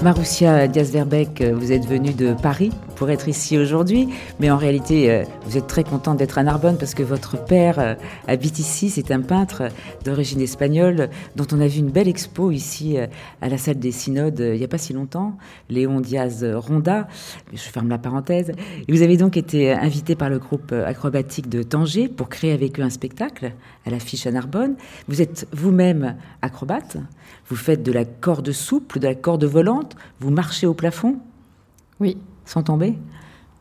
Maroussia 0.02 0.66
Diaz-Verbeck, 0.66 1.42
vous 1.42 1.72
êtes 1.72 1.86
venue 1.86 2.12
de 2.12 2.34
Paris 2.34 2.72
pour 3.04 3.10
être 3.10 3.28
ici 3.28 3.58
aujourd'hui, 3.58 4.08
mais 4.40 4.50
en 4.50 4.56
réalité, 4.56 5.10
euh, 5.10 5.24
vous 5.44 5.58
êtes 5.58 5.66
très 5.66 5.84
contente 5.84 6.16
d'être 6.16 6.38
à 6.38 6.42
Narbonne 6.42 6.78
parce 6.78 6.94
que 6.94 7.02
votre 7.02 7.36
père 7.36 7.78
euh, 7.78 7.94
habite 8.26 8.58
ici. 8.58 8.88
C'est 8.88 9.10
un 9.10 9.20
peintre 9.20 9.64
d'origine 10.06 10.40
espagnole 10.40 11.10
dont 11.36 11.44
on 11.52 11.60
a 11.60 11.66
vu 11.66 11.80
une 11.80 11.90
belle 11.90 12.08
expo 12.08 12.50
ici 12.50 12.96
à 13.42 13.48
la 13.50 13.58
salle 13.58 13.78
des 13.78 13.92
synodes 13.92 14.40
il 14.40 14.56
n'y 14.56 14.64
a 14.64 14.68
pas 14.68 14.78
si 14.78 14.94
longtemps, 14.94 15.36
Léon 15.68 16.00
Diaz 16.00 16.46
Ronda. 16.54 17.06
Je 17.52 17.58
ferme 17.58 17.90
la 17.90 17.98
parenthèse. 17.98 18.52
Et 18.88 18.90
vous 18.90 19.02
avez 19.02 19.18
donc 19.18 19.36
été 19.36 19.70
invité 19.70 20.14
par 20.14 20.30
le 20.30 20.38
groupe 20.38 20.72
acrobatique 20.72 21.50
de 21.50 21.62
Tanger 21.62 22.08
pour 22.08 22.30
créer 22.30 22.52
avec 22.52 22.80
eux 22.80 22.82
un 22.82 22.88
spectacle 22.88 23.52
à 23.84 23.90
l'affiche 23.90 24.26
à 24.26 24.30
Narbonne. 24.30 24.76
Vous 25.08 25.20
êtes 25.20 25.46
vous-même 25.52 26.16
acrobate. 26.40 26.96
Vous 27.48 27.56
faites 27.56 27.82
de 27.82 27.92
la 27.92 28.06
corde 28.06 28.50
souple, 28.52 28.98
de 28.98 29.08
la 29.08 29.14
corde 29.14 29.44
volante. 29.44 29.94
Vous 30.20 30.30
marchez 30.30 30.66
au 30.66 30.72
plafond. 30.72 31.18
Oui. 32.00 32.16
Sans 32.44 32.62
tomber 32.62 32.94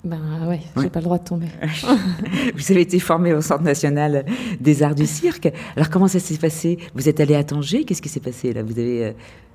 Ben 0.04 0.20
ouais, 0.48 0.60
j'ai 0.76 0.82
Ouais. 0.84 0.90
pas 0.90 1.00
le 1.00 1.06
droit 1.06 1.18
de 1.18 1.24
tomber. 1.24 1.48
Vous 2.56 2.72
avez 2.72 2.82
été 2.82 3.00
formé 3.00 3.34
au 3.34 3.42
Centre 3.42 3.64
national 3.64 4.26
des 4.60 4.84
arts 4.84 4.96
du 4.96 5.06
cirque. 5.06 5.52
Alors 5.78 5.90
comment 5.90 6.08
ça 6.10 6.20
s'est 6.20 6.38
passé? 6.38 6.78
Vous 6.94 7.08
êtes 7.08 7.20
allé 7.22 7.36
à 7.36 7.44
Tanger 7.44 7.86
Qu'est-ce 7.86 8.02
qui 8.02 8.10
s'est 8.10 8.20
passé 8.20 8.52
là? 8.54 8.64
Vous 8.64 8.78
avez, 8.78 9.06
euh, 9.06 9.12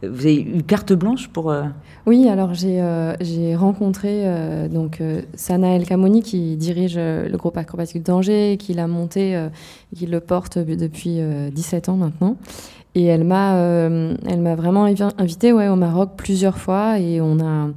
vous 0.08 0.20
avez 0.26 0.40
eu 0.40 0.62
carte 0.62 0.92
blanche 0.94 1.28
pour... 1.28 1.50
euh, 1.50 1.64
Oui, 2.06 2.28
alors 2.28 2.54
j'ai 2.54 2.80
euh, 2.80 3.14
j'ai 3.20 3.54
rencontré 3.56 4.22
euh, 4.26 4.68
donc 4.68 5.00
euh, 5.02 5.20
Sana 5.34 5.74
El 5.76 5.84
Kamoni 5.86 6.22
qui 6.22 6.56
dirige 6.56 6.94
euh, 6.96 7.28
le 7.28 7.36
groupe 7.36 7.58
acrobatique 7.58 8.02
d'Angers, 8.02 8.56
qui 8.58 8.72
l'a 8.72 8.86
monté, 8.86 9.36
euh, 9.36 9.48
et 9.92 9.96
qui 9.96 10.06
le 10.06 10.20
porte 10.20 10.56
depuis 10.58 11.20
euh, 11.20 11.50
17 11.50 11.90
ans 11.90 11.96
maintenant. 11.96 12.36
Et 12.94 13.04
elle 13.04 13.24
m'a 13.24 13.56
euh, 13.58 14.14
elle 14.26 14.40
m'a 14.40 14.54
vraiment 14.54 14.86
invi- 14.86 15.12
invité 15.18 15.52
ouais 15.52 15.68
au 15.68 15.76
Maroc 15.76 16.12
plusieurs 16.16 16.56
fois 16.56 16.98
et 16.98 17.20
on 17.20 17.38
a 17.40 17.68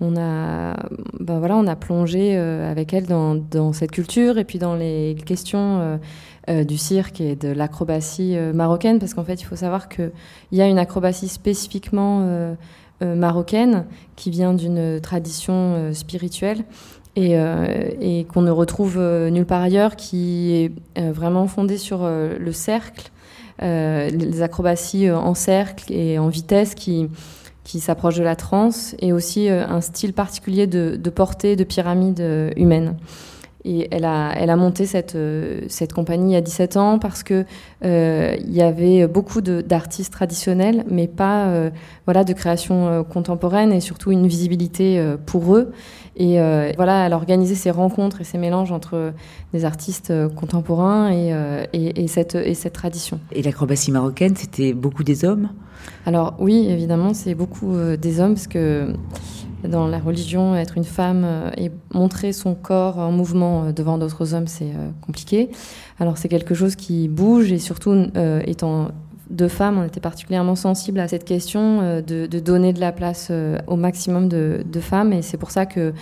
on 0.00 0.16
a 0.16 0.76
ben 1.20 1.38
voilà 1.38 1.56
on 1.56 1.66
a 1.66 1.76
plongé 1.76 2.36
euh, 2.36 2.70
avec 2.70 2.92
elle 2.92 3.06
dans, 3.06 3.72
cette 3.72 3.92
culture 3.92 4.38
et 4.38 4.44
puis 4.44 4.58
dans 4.58 4.74
les 4.74 5.16
questions 5.24 5.78
euh, 5.80 5.96
euh, 6.50 6.64
du 6.64 6.76
cirque 6.76 7.20
et 7.20 7.34
de 7.34 7.48
l'acrobatie 7.48 8.36
marocaine. 8.54 8.98
Parce 8.98 9.14
qu'en 9.14 9.24
fait 9.24 9.40
il 9.40 9.44
faut 9.44 9.56
savoir 9.56 9.88
que 9.88 10.12
il 10.52 10.58
y 10.58 10.62
a 10.62 10.66
une 10.66 10.78
acrobatie 10.78 11.28
spécifiquement 11.28 12.56
marocaine 13.00 13.86
qui 14.16 14.30
vient 14.30 14.54
d'une 14.54 15.00
tradition 15.00 15.92
spirituelle 15.92 16.64
et, 17.14 17.34
et 18.00 18.24
qu'on 18.24 18.42
ne 18.42 18.50
retrouve 18.50 18.98
nulle 19.30 19.44
part 19.46 19.62
ailleurs, 19.62 19.96
qui 19.96 20.52
est 20.96 21.00
vraiment 21.12 21.46
fondée 21.46 21.78
sur 21.78 22.06
le 22.06 22.52
cercle, 22.52 23.10
les 23.60 24.42
acrobaties 24.42 25.10
en 25.10 25.34
cercle 25.34 25.92
et 25.92 26.18
en 26.18 26.28
vitesse 26.28 26.74
qui, 26.74 27.08
qui 27.66 27.80
s'approchent 27.80 28.18
de 28.18 28.22
la 28.22 28.36
transe, 28.36 28.94
et 29.00 29.12
aussi 29.12 29.50
euh, 29.50 29.66
un 29.66 29.80
style 29.80 30.12
particulier 30.12 30.68
de, 30.68 30.96
de 30.96 31.10
portée 31.10 31.56
de 31.56 31.64
pyramide 31.64 32.20
euh, 32.20 32.50
humaine. 32.56 32.94
Et 33.68 33.88
elle 33.90 34.04
a, 34.04 34.32
elle 34.36 34.50
a 34.50 34.54
monté 34.54 34.86
cette, 34.86 35.16
euh, 35.16 35.62
cette 35.68 35.92
compagnie 35.92 36.36
à 36.36 36.40
17 36.40 36.76
ans 36.76 37.00
parce 37.00 37.24
que 37.24 37.44
euh, 37.84 38.36
il 38.38 38.54
y 38.54 38.62
avait 38.62 39.08
beaucoup 39.08 39.40
d'artistes 39.40 40.12
traditionnels, 40.12 40.84
mais 40.88 41.08
pas 41.08 41.46
euh, 41.46 41.70
voilà 42.04 42.22
de 42.22 42.32
création 42.32 43.02
contemporaine 43.02 43.72
et 43.72 43.80
surtout 43.80 44.12
une 44.12 44.28
visibilité 44.28 45.04
pour 45.26 45.56
eux. 45.56 45.72
Et 46.18 46.40
euh, 46.40 46.72
voilà, 46.76 47.04
elle 47.06 47.12
a 47.12 47.16
organisé 47.16 47.54
ces 47.54 47.70
rencontres 47.70 48.22
et 48.22 48.24
ces 48.24 48.38
mélanges 48.38 48.72
entre 48.72 49.12
des 49.52 49.64
artistes 49.66 50.10
euh, 50.10 50.30
contemporains 50.30 51.10
et, 51.10 51.34
euh, 51.34 51.64
et, 51.74 52.04
et 52.04 52.08
cette, 52.08 52.34
et 52.34 52.54
cette 52.54 52.72
tradition. 52.72 53.20
Et 53.32 53.42
l'acrobatie 53.42 53.90
marocaine, 53.90 54.34
c'était 54.34 54.72
beaucoup 54.72 55.04
des 55.04 55.26
hommes? 55.26 55.50
Alors 56.06 56.34
oui, 56.38 56.68
évidemment, 56.70 57.12
c'est 57.12 57.34
beaucoup 57.34 57.74
euh, 57.74 57.98
des 57.98 58.18
hommes 58.18 58.32
parce 58.32 58.46
que 58.46 58.94
dans 59.68 59.86
la 59.88 59.98
religion, 59.98 60.56
être 60.56 60.78
une 60.78 60.84
femme 60.84 61.26
et 61.56 61.70
montrer 61.92 62.32
son 62.32 62.54
corps 62.54 62.98
en 62.98 63.10
mouvement 63.10 63.72
devant 63.72 63.98
d'autres 63.98 64.32
hommes, 64.32 64.46
c'est 64.46 64.72
compliqué. 65.04 65.50
Alors 65.98 66.18
c'est 66.18 66.28
quelque 66.28 66.54
chose 66.54 66.76
qui 66.76 67.08
bouge 67.08 67.50
et 67.50 67.58
surtout 67.58 68.06
étant 68.44 68.88
deux 69.36 69.48
femmes, 69.48 69.78
on 69.78 69.84
était 69.84 70.00
particulièrement 70.00 70.56
sensibles 70.56 70.98
à 70.98 71.08
cette 71.08 71.24
question 71.24 71.80
euh, 71.82 72.00
de, 72.00 72.26
de 72.26 72.38
donner 72.40 72.72
de 72.72 72.80
la 72.80 72.92
place 72.92 73.28
euh, 73.30 73.58
au 73.66 73.76
maximum 73.76 74.28
de, 74.28 74.64
de 74.64 74.80
femmes 74.80 75.12
et 75.12 75.22
c'est 75.22 75.36
pour 75.36 75.50
ça 75.50 75.66
que 75.66 75.92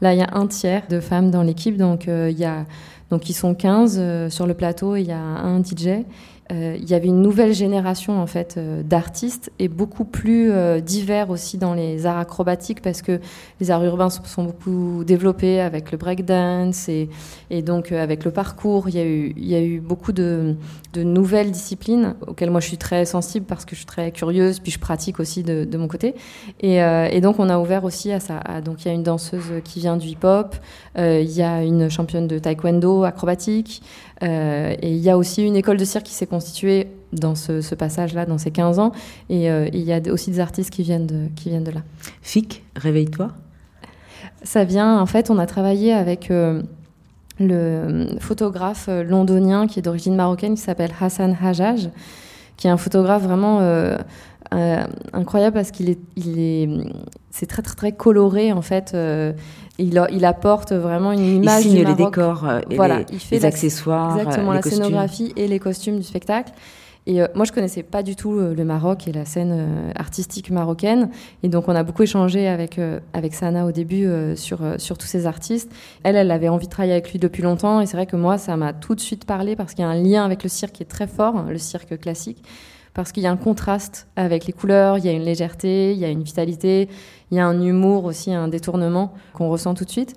là 0.00 0.14
il 0.14 0.18
y 0.18 0.22
a 0.22 0.30
un 0.32 0.46
tiers 0.46 0.86
de 0.88 1.00
femmes 1.00 1.30
dans 1.30 1.42
l'équipe, 1.42 1.76
donc 1.76 2.08
euh, 2.08 2.30
il 2.30 2.38
y 2.38 2.44
a 2.44 2.64
donc 3.10 3.28
ils 3.28 3.34
sont 3.34 3.54
15 3.54 3.96
euh, 3.98 4.30
sur 4.30 4.46
le 4.46 4.54
plateau 4.54 4.96
et 4.96 5.02
il 5.02 5.06
y 5.06 5.12
a 5.12 5.18
un 5.18 5.62
DJ. 5.62 6.04
Euh, 6.52 6.76
il 6.78 6.88
y 6.88 6.92
avait 6.92 7.08
une 7.08 7.22
nouvelle 7.22 7.54
génération 7.54 8.20
en 8.20 8.26
fait 8.26 8.56
euh, 8.58 8.82
d'artistes 8.82 9.50
et 9.58 9.68
beaucoup 9.68 10.04
plus 10.04 10.52
euh, 10.52 10.80
divers 10.80 11.30
aussi 11.30 11.56
dans 11.56 11.72
les 11.72 12.04
arts 12.04 12.18
acrobatiques 12.18 12.82
parce 12.82 13.00
que 13.00 13.18
les 13.60 13.70
arts 13.70 13.82
urbains 13.82 14.10
sont, 14.10 14.44
beaucoup 14.44 15.04
développés 15.04 15.60
avec 15.60 15.90
le 15.90 15.96
breakdance 15.96 16.90
et, 16.90 17.08
et 17.48 17.62
donc 17.62 17.92
avec 17.92 18.26
le 18.26 18.30
parcours. 18.30 18.90
Il 18.90 18.94
y 18.94 18.98
a 18.98 19.06
eu, 19.06 19.32
y 19.38 19.54
a 19.54 19.62
eu 19.62 19.80
beaucoup 19.80 20.12
de, 20.12 20.54
nouvelles 20.94 21.50
disciplines 21.50 22.14
auxquelles 22.26 22.50
moi 22.50 22.60
je 22.60 22.68
suis 22.68 22.76
très 22.76 23.06
sensible 23.06 23.46
parce 23.46 23.64
que 23.64 23.74
je 23.74 23.78
suis 23.80 23.86
très 23.86 24.12
curieuse 24.12 24.60
puis 24.60 24.70
je 24.70 24.78
pratique 24.78 25.20
aussi 25.20 25.42
de, 25.42 25.76
mon 25.78 25.88
côté. 25.88 26.14
Et, 26.60 26.80
donc 27.22 27.38
on 27.38 27.48
a 27.48 27.58
ouvert 27.58 27.84
aussi 27.84 28.12
à 28.12 28.20
ça. 28.20 28.38
à- 28.38 28.60
donc 28.60 28.84
il 28.84 28.88
y 28.88 28.90
a 28.90 28.94
une 28.94 29.02
danseuse 29.02 29.62
qui 29.64 29.80
vient 29.80 29.96
du 29.96 30.08
hip-hop, 30.08 30.54
il 30.96 31.30
y 31.30 31.42
a 31.42 31.62
une 31.62 31.88
championne 31.88 32.28
de 32.28 32.38
taekwondo 32.38 33.04
acrobatique. 33.04 33.82
Euh, 34.22 34.74
et 34.80 34.90
il 34.90 35.02
y 35.02 35.10
a 35.10 35.18
aussi 35.18 35.44
une 35.44 35.56
école 35.56 35.76
de 35.76 35.84
cirque 35.84 36.06
qui 36.06 36.12
s'est 36.12 36.26
constituée 36.26 36.88
dans 37.12 37.34
ce, 37.34 37.60
ce 37.60 37.74
passage-là, 37.74 38.26
dans 38.26 38.38
ces 38.38 38.50
15 38.50 38.78
ans. 38.78 38.92
Et 39.28 39.50
euh, 39.50 39.68
il 39.72 39.80
y 39.80 39.92
a 39.92 40.00
aussi 40.10 40.30
des 40.30 40.40
artistes 40.40 40.70
qui 40.70 40.82
viennent 40.82 41.06
de, 41.06 41.28
qui 41.36 41.48
viennent 41.50 41.64
de 41.64 41.72
là. 41.72 41.82
Fic, 42.22 42.64
réveille-toi. 42.76 43.30
Ça 44.42 44.64
vient, 44.64 45.00
en 45.00 45.06
fait, 45.06 45.30
on 45.30 45.38
a 45.38 45.46
travaillé 45.46 45.92
avec 45.92 46.30
euh, 46.30 46.62
le 47.40 48.06
photographe 48.20 48.88
londonien 48.88 49.66
qui 49.66 49.78
est 49.78 49.82
d'origine 49.82 50.14
marocaine, 50.14 50.54
qui 50.54 50.60
s'appelle 50.60 50.92
Hassan 51.00 51.36
Hajjaj, 51.42 51.88
qui 52.56 52.66
est 52.66 52.70
un 52.70 52.76
photographe 52.76 53.22
vraiment 53.22 53.60
euh, 53.60 53.96
euh, 54.54 54.84
incroyable 55.12 55.54
parce 55.54 55.70
qu'il 55.70 55.90
est, 55.90 55.98
il 56.16 56.38
est, 56.38 56.68
c'est 57.30 57.46
très 57.46 57.62
très 57.62 57.74
très 57.74 57.92
coloré 57.92 58.52
en 58.52 58.62
fait. 58.62 58.92
euh, 58.94 59.32
il, 59.78 59.98
a- 59.98 60.08
il 60.12 60.24
apporte 60.24 60.72
vraiment 60.72 61.10
une 61.12 61.20
Il 61.24 61.34
image 61.42 61.62
signe 61.62 61.78
du 61.78 61.84
les 61.84 61.94
décors 61.94 62.48
euh, 62.48 62.60
et 62.70 62.76
voilà, 62.76 62.98
les, 63.00 63.06
il 63.12 63.18
fait 63.18 63.36
les 63.36 63.40
la- 63.42 63.48
accessoires, 63.48 64.16
exactement 64.18 64.52
les 64.52 64.58
la 64.58 64.62
costumes. 64.62 64.84
scénographie 64.84 65.32
et 65.36 65.48
les 65.48 65.58
costumes 65.58 65.96
du 65.96 66.04
spectacle. 66.04 66.52
Et 67.06 67.20
euh, 67.20 67.26
moi, 67.34 67.44
je 67.44 67.52
connaissais 67.52 67.82
pas 67.82 68.02
du 68.02 68.16
tout 68.16 68.32
le 68.32 68.64
Maroc 68.64 69.08
et 69.08 69.12
la 69.12 69.26
scène 69.26 69.52
euh, 69.52 69.90
artistique 69.94 70.50
marocaine. 70.50 71.10
Et 71.42 71.48
donc, 71.50 71.68
on 71.68 71.74
a 71.74 71.82
beaucoup 71.82 72.02
échangé 72.02 72.48
avec, 72.48 72.78
euh, 72.78 72.98
avec 73.12 73.34
Sana 73.34 73.66
au 73.66 73.72
début 73.72 74.08
sur, 74.36 74.60
sur 74.78 74.96
tous 74.96 75.06
ces 75.06 75.26
artistes. 75.26 75.70
Elle, 76.02 76.16
elle 76.16 76.30
avait 76.30 76.48
envie 76.48 76.64
de 76.66 76.70
travailler 76.70 76.94
avec 76.94 77.12
lui 77.12 77.18
depuis 77.18 77.42
longtemps. 77.42 77.82
Et 77.82 77.86
c'est 77.86 77.98
vrai 77.98 78.06
que 78.06 78.16
moi, 78.16 78.38
ça 78.38 78.56
m'a 78.56 78.72
tout 78.72 78.94
de 78.94 79.00
suite 79.00 79.26
parlé 79.26 79.54
parce 79.54 79.74
qu'il 79.74 79.82
y 79.84 79.86
a 79.86 79.90
un 79.90 80.02
lien 80.02 80.24
avec 80.24 80.42
le 80.44 80.48
cirque 80.48 80.72
qui 80.76 80.82
est 80.82 80.86
très 80.86 81.06
fort, 81.06 81.36
hein, 81.36 81.46
le 81.50 81.58
cirque 81.58 81.98
classique. 82.00 82.42
Parce 82.94 83.10
qu'il 83.10 83.24
y 83.24 83.26
a 83.26 83.30
un 83.30 83.36
contraste 83.36 84.06
avec 84.14 84.46
les 84.46 84.52
couleurs, 84.52 84.98
il 84.98 85.04
y 85.04 85.08
a 85.08 85.12
une 85.12 85.24
légèreté, 85.24 85.92
il 85.92 85.98
y 85.98 86.04
a 86.04 86.08
une 86.08 86.22
vitalité, 86.22 86.88
il 87.30 87.36
y 87.36 87.40
a 87.40 87.46
un 87.46 87.60
humour 87.60 88.04
aussi, 88.04 88.32
un 88.32 88.48
détournement 88.48 89.12
qu'on 89.32 89.48
ressent 89.48 89.74
tout 89.74 89.84
de 89.84 89.90
suite. 89.90 90.14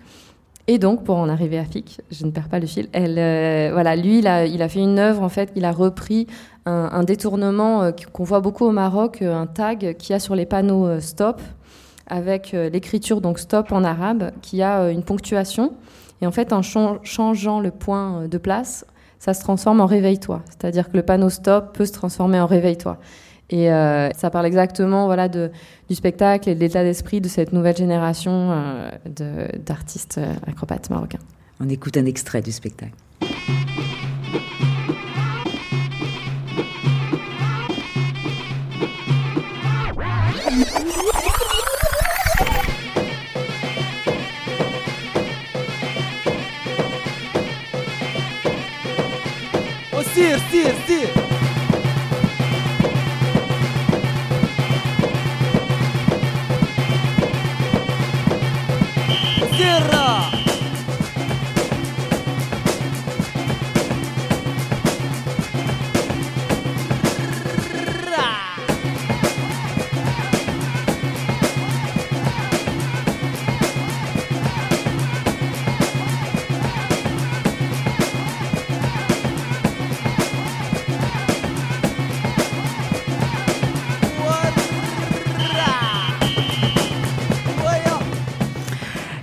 Et 0.68 0.80
donc, 0.80 1.06
pour 1.06 1.16
en 1.18 1.30
arriver 1.30 1.58
à 1.58 1.64
Fic, 1.64 2.02
je 2.12 2.26
ne 2.26 2.32
perds 2.32 2.50
pas 2.50 2.60
le 2.60 2.68
fil, 2.68 2.90
euh, 2.94 3.70
voilà, 3.72 3.96
lui, 3.96 4.20
il 4.20 4.28
a, 4.28 4.70
fait 4.70 4.82
une 4.82 5.00
œuvre, 5.00 5.24
en 5.24 5.30
fait, 5.30 5.50
il 5.56 5.64
a 5.64 5.72
repris 5.72 6.28
un, 6.66 7.04
détournement 7.04 7.84
euh, 7.84 7.92
qu'on 8.12 8.26
voit 8.26 8.42
beaucoup 8.42 8.66
au 8.66 8.72
Maroc, 8.72 9.22
euh, 9.22 9.34
un 9.34 9.48
tag 9.48 9.96
qu'il 9.96 10.12
y 10.12 10.14
a 10.14 10.20
sur 10.20 10.36
les 10.36 10.46
panneaux 10.46 11.00
stop, 11.00 11.42
avec 12.06 12.52
l'écriture 12.52 13.22
donc 13.22 13.40
stop 13.40 13.72
en 13.72 13.84
arabe, 13.84 14.32
qui 14.42 14.62
a 14.62 14.90
une 14.92 15.04
ponctuation. 15.04 15.74
Et 16.22 16.28
en 16.28 16.32
fait, 16.32 16.52
en 16.54 16.62
chan- 16.62 17.00
changeant 17.04 17.60
le 17.60 17.72
point 17.72 18.28
de 18.28 18.38
place, 18.38 18.86
ça 19.20 19.34
se 19.34 19.42
transforme 19.42 19.82
en 19.82 19.86
réveille-toi. 19.86 20.42
C'est-à-dire 20.48 20.90
que 20.92 20.98
le 20.98 21.04
panneau 21.04 21.30
stop 21.30 21.76
peut 21.76 21.86
se 21.86 21.94
transformer 21.94 22.40
en 22.40 22.46
réveille-toi. 22.46 22.98
Et 23.50 23.72
euh, 23.72 24.10
ça 24.12 24.30
parle 24.30 24.46
exactement 24.46 25.06
voilà, 25.06 25.30
de, 25.30 25.52
du 25.88 25.96
spectacle 25.96 26.50
et 26.50 26.56
de 26.56 26.60
l'état 26.60 26.84
d'esprit 26.84 27.22
de 27.22 27.30
cette 27.30 27.54
nouvelle 27.54 27.78
génération 27.78 28.52
euh, 28.52 29.48
d'artistes 29.66 30.18
euh, 30.18 30.34
acrobates 30.46 30.90
marocains. 30.90 31.20
On 31.62 31.70
écoute 31.70 31.98
un 31.98 32.06
extrait 32.06 32.42
du 32.42 32.52
spectacle. 32.52 32.94
стир, 50.18 50.40
стир, 50.50 50.76
стир! 50.84 51.27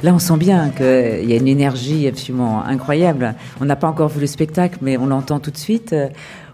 Là, 0.04 0.14
on 0.14 0.18
sent 0.18 0.36
bien 0.36 0.68
qu'il 0.68 1.24
y 1.24 1.32
a 1.32 1.36
une 1.36 1.48
énergie 1.48 2.06
absolument 2.06 2.62
incroyable. 2.62 3.34
On 3.62 3.64
n'a 3.64 3.74
pas 3.74 3.88
encore 3.88 4.10
vu 4.10 4.20
le 4.20 4.26
spectacle, 4.26 4.76
mais 4.82 4.98
on 4.98 5.06
l'entend 5.06 5.40
tout 5.40 5.50
de 5.50 5.56
suite. 5.56 5.94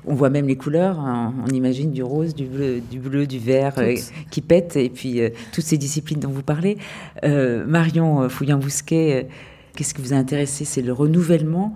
On 0.06 0.14
voit 0.14 0.30
même 0.30 0.46
les 0.46 0.54
couleurs. 0.54 1.00
hein. 1.00 1.34
On 1.44 1.50
imagine 1.52 1.90
du 1.90 2.04
rose, 2.04 2.32
du 2.32 2.44
bleu, 2.44 2.80
du, 2.80 3.00
bleu, 3.00 3.26
du 3.26 3.40
vert 3.40 3.74
euh, 3.78 3.96
qui 4.30 4.40
pètent, 4.40 4.76
et 4.76 4.88
puis 4.88 5.20
euh, 5.20 5.30
toutes 5.52 5.64
ces 5.64 5.78
disciplines 5.78 6.20
dont 6.20 6.30
vous 6.30 6.44
parlez. 6.44 6.78
Euh, 7.24 7.66
Marion 7.66 8.28
Fouillant-Bousquet, 8.28 9.26
qu'est-ce 9.74 9.94
qui 9.94 10.00
vous 10.00 10.12
a 10.12 10.16
intéressé? 10.16 10.64
C'est 10.64 10.82
le 10.82 10.92
renouvellement 10.92 11.74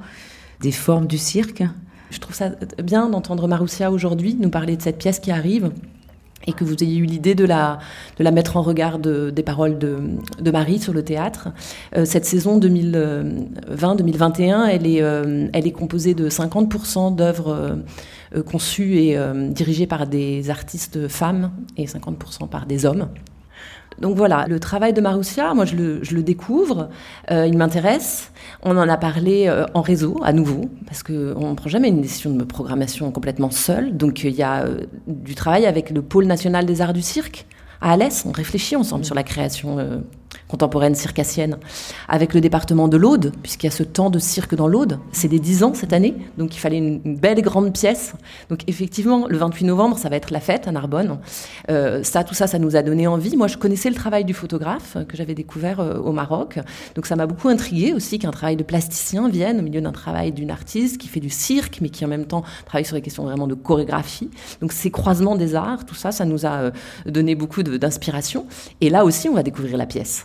des 0.61 0.71
formes 0.71 1.09
du 1.09 1.19
cirque? 1.19 1.65
Je 2.13 2.21
trouve 2.21 2.37
ça 2.37 2.51
bien 2.85 3.09
d'entendre 3.09 3.49
Maroussia 3.49 3.91
aujourd'hui 3.91 4.37
nous 4.39 4.49
parler 4.49 4.77
de 4.77 4.83
cette 4.83 4.99
pièce 4.99 5.19
qui 5.19 5.33
arrive 5.33 5.73
et 6.47 6.53
que 6.53 6.65
vous 6.65 6.75
ayez 6.83 6.99
eu 6.99 7.05
l'idée 7.05 7.35
de 7.35 7.45
la, 7.45 7.79
de 8.19 8.25
la 8.25 8.31
mettre 8.31 8.57
en 8.57 8.63
regard 8.63 8.99
de- 8.99 9.31
des 9.31 9.43
paroles 9.43 9.79
de, 9.79 9.99
de 10.41 10.51
Marie 10.51 10.79
sur 10.79 10.93
le 10.93 11.03
théâtre. 11.03 11.49
Euh, 11.97 12.05
cette 12.05 12.25
saison 12.27 12.59
2020-2021, 12.61 14.67
elle, 14.69 14.87
est, 14.87 15.03
euh, 15.03 15.49
elle 15.53 15.67
est 15.67 15.73
composée 15.73 16.15
de 16.15 16.29
50% 16.29 17.17
d'œuvres 17.17 17.49
euh, 17.53 17.75
euh, 18.37 18.43
conçues 18.43 18.99
et 18.99 19.17
euh, 19.17 19.49
dirigées 19.49 19.87
par 19.87 20.07
des 20.07 20.51
artistes 20.51 21.09
femmes 21.09 21.51
et 21.77 21.87
50% 21.87 22.49
par 22.49 22.67
des 22.67 22.87
hommes. 22.87 23.09
Donc 24.01 24.17
voilà, 24.17 24.47
le 24.49 24.59
travail 24.59 24.93
de 24.93 25.01
Maroussia, 25.01 25.55
moi 25.55 25.65
je 25.65 25.77
le, 25.77 26.03
je 26.03 26.15
le 26.15 26.23
découvre, 26.23 26.89
euh, 27.31 27.47
il 27.47 27.57
m'intéresse. 27.57 28.33
On 28.63 28.77
en 28.77 28.89
a 28.89 28.97
parlé 28.97 29.47
euh, 29.47 29.65
en 29.75 29.83
réseau 29.83 30.21
à 30.23 30.33
nouveau, 30.33 30.63
parce 30.87 31.03
qu'on 31.03 31.51
ne 31.51 31.55
prend 31.55 31.69
jamais 31.69 31.89
une 31.89 32.01
décision 32.01 32.31
de 32.35 32.45
programmation 32.45 33.11
complètement 33.11 33.51
seule. 33.51 33.97
Donc 33.97 34.25
euh, 34.25 34.29
il 34.29 34.35
y 34.35 34.43
a 34.43 34.65
euh, 34.65 34.81
du 35.07 35.35
travail 35.35 35.67
avec 35.67 35.91
le 35.91 36.03
pôle 36.03 36.27
national 36.27 36.67
des 36.67 36.81
arts 36.81 36.93
du 36.93 37.03
cirque. 37.03 37.47
À 37.81 37.93
Alès, 37.93 38.25
on 38.27 38.33
réfléchit 38.33 38.77
ensemble 38.77 39.05
sur 39.05 39.15
la 39.15 39.23
création 39.23 39.77
contemporaine 40.55 40.95
circassienne, 40.95 41.57
avec 42.07 42.33
le 42.33 42.41
département 42.41 42.87
de 42.87 42.97
l'Aude, 42.97 43.33
puisqu'il 43.43 43.67
y 43.67 43.69
a 43.69 43.73
ce 43.73 43.83
temps 43.83 44.09
de 44.09 44.21
cirque 44.21 44.55
dans 44.55 44.69
l'Aude. 44.69 45.01
C'est 45.11 45.27
des 45.27 45.41
10 45.41 45.65
ans 45.65 45.75
cette 45.75 45.93
année, 45.93 46.15
donc 46.39 46.55
il 46.55 46.61
fallait 46.61 46.79
une, 46.79 47.01
belle 47.17 47.43
grande 47.43 47.73
pièce. 47.73 48.15
Donc 48.51 48.61
effectivement, 48.69 49.27
le 49.29 49.37
28 49.37 49.65
novembre, 49.65 49.99
ça 49.99 50.09
va 50.09 50.15
être 50.15 50.31
la 50.31 50.39
fête 50.39 50.69
à 50.69 50.71
Narbonne. 50.71 51.19
Euh, 51.71 52.05
ça, 52.05 52.23
tout 52.23 52.35
ça, 52.35 52.47
ça 52.47 52.61
nous 52.61 52.77
a 52.77 52.83
donné 52.83 53.09
envie. 53.09 53.37
Moi, 53.37 53.49
je 53.49 53.57
connaissais 53.57 53.89
le 53.89 53.97
travail 53.97 54.25
du 54.25 54.33
photographe 54.33 54.97
que 55.09 55.17
j'avais 55.17 55.35
découvert 55.35 55.81
euh, 55.81 55.99
au 55.99 56.13
Maroc, 56.13 56.61
donc 56.95 57.07
ça 57.07 57.17
m'a 57.17 57.27
beaucoup 57.27 57.49
intrigué 57.49 57.93
aussi 57.93 58.21
qu'un 58.21 58.31
travail 58.31 58.55
de 58.55 58.63
plasticien 58.63 59.29
vienne 59.29 59.59
au 59.59 59.63
milieu 59.63 59.81
d'un 59.81 59.91
travail 59.91 60.31
d'une 60.31 60.53
artiste 60.53 60.99
qui 60.99 61.09
fait 61.09 61.19
du 61.19 61.31
cirque, 61.31 61.79
mais 61.81 61.89
qui 61.89 62.05
en 62.05 62.09
même 62.09 62.27
temps 62.27 62.45
travaille 62.65 62.85
sur 62.85 62.95
des 62.95 63.03
questions 63.03 63.25
vraiment 63.25 63.49
de 63.49 63.55
chorégraphie. 63.55 64.31
Donc 64.61 64.73
ces 64.73 64.93
croisements 64.93 65.35
des 65.35 65.57
arts, 65.57 65.85
tout 65.85 65.97
ça, 65.97 66.13
ça 66.13 66.25
nous 66.25 66.47
a 66.47 66.53
euh, 66.53 66.71
donné 67.07 67.35
beaucoup 67.35 67.65
d'inspiration. 67.65 68.47
Et 68.81 68.89
là 68.89 69.05
aussi, 69.05 69.29
on 69.29 69.35
va 69.35 69.43
découvrir 69.43 69.77
la 69.77 69.87
pièce. 69.87 70.25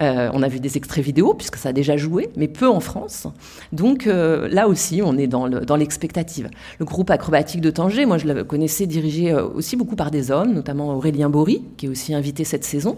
Euh, 0.00 0.30
on 0.32 0.42
a 0.42 0.48
vu 0.48 0.60
des 0.60 0.76
extraits 0.76 1.04
vidéo, 1.04 1.34
puisque 1.34 1.56
ça 1.56 1.70
a 1.70 1.72
déjà 1.72 1.96
joué, 1.96 2.30
mais 2.36 2.48
peu 2.48 2.68
en 2.68 2.80
France. 2.80 3.26
Donc 3.72 4.06
euh, 4.06 4.48
là 4.48 4.68
aussi, 4.68 5.02
on 5.04 5.16
est 5.18 5.26
dans 5.26 5.46
le- 5.46 5.60
dans 5.60 5.76
l'expectative. 5.76 6.48
Le 6.78 6.84
groupe 6.84 7.10
acrobatique 7.10 7.60
de 7.60 7.70
Tanger, 7.70 8.06
moi 8.06 8.18
je 8.18 8.26
le 8.26 8.44
connaissais 8.44 8.86
dirigé 8.86 9.32
euh, 9.32 9.46
aussi 9.46 9.76
beaucoup 9.76 9.96
par 9.96 10.10
des 10.10 10.30
hommes, 10.30 10.52
notamment 10.52 10.94
Aurélien 10.94 11.28
Bory, 11.28 11.62
qui 11.76 11.86
est 11.86 11.88
aussi 11.88 12.14
invité 12.14 12.44
cette 12.44 12.64
saison. 12.64 12.96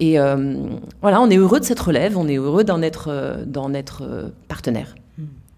Et 0.00 0.18
euh, 0.18 0.54
voilà, 1.02 1.20
on 1.20 1.30
est 1.30 1.36
heureux 1.36 1.60
de 1.60 1.64
cette 1.64 1.80
relève, 1.80 2.18
on 2.18 2.26
est 2.28 2.36
heureux 2.36 2.64
d'en 2.64 2.82
être, 2.82 3.08
euh, 3.08 3.44
d'en 3.46 3.72
être 3.74 4.02
euh, 4.02 4.28
partenaire. 4.48 4.94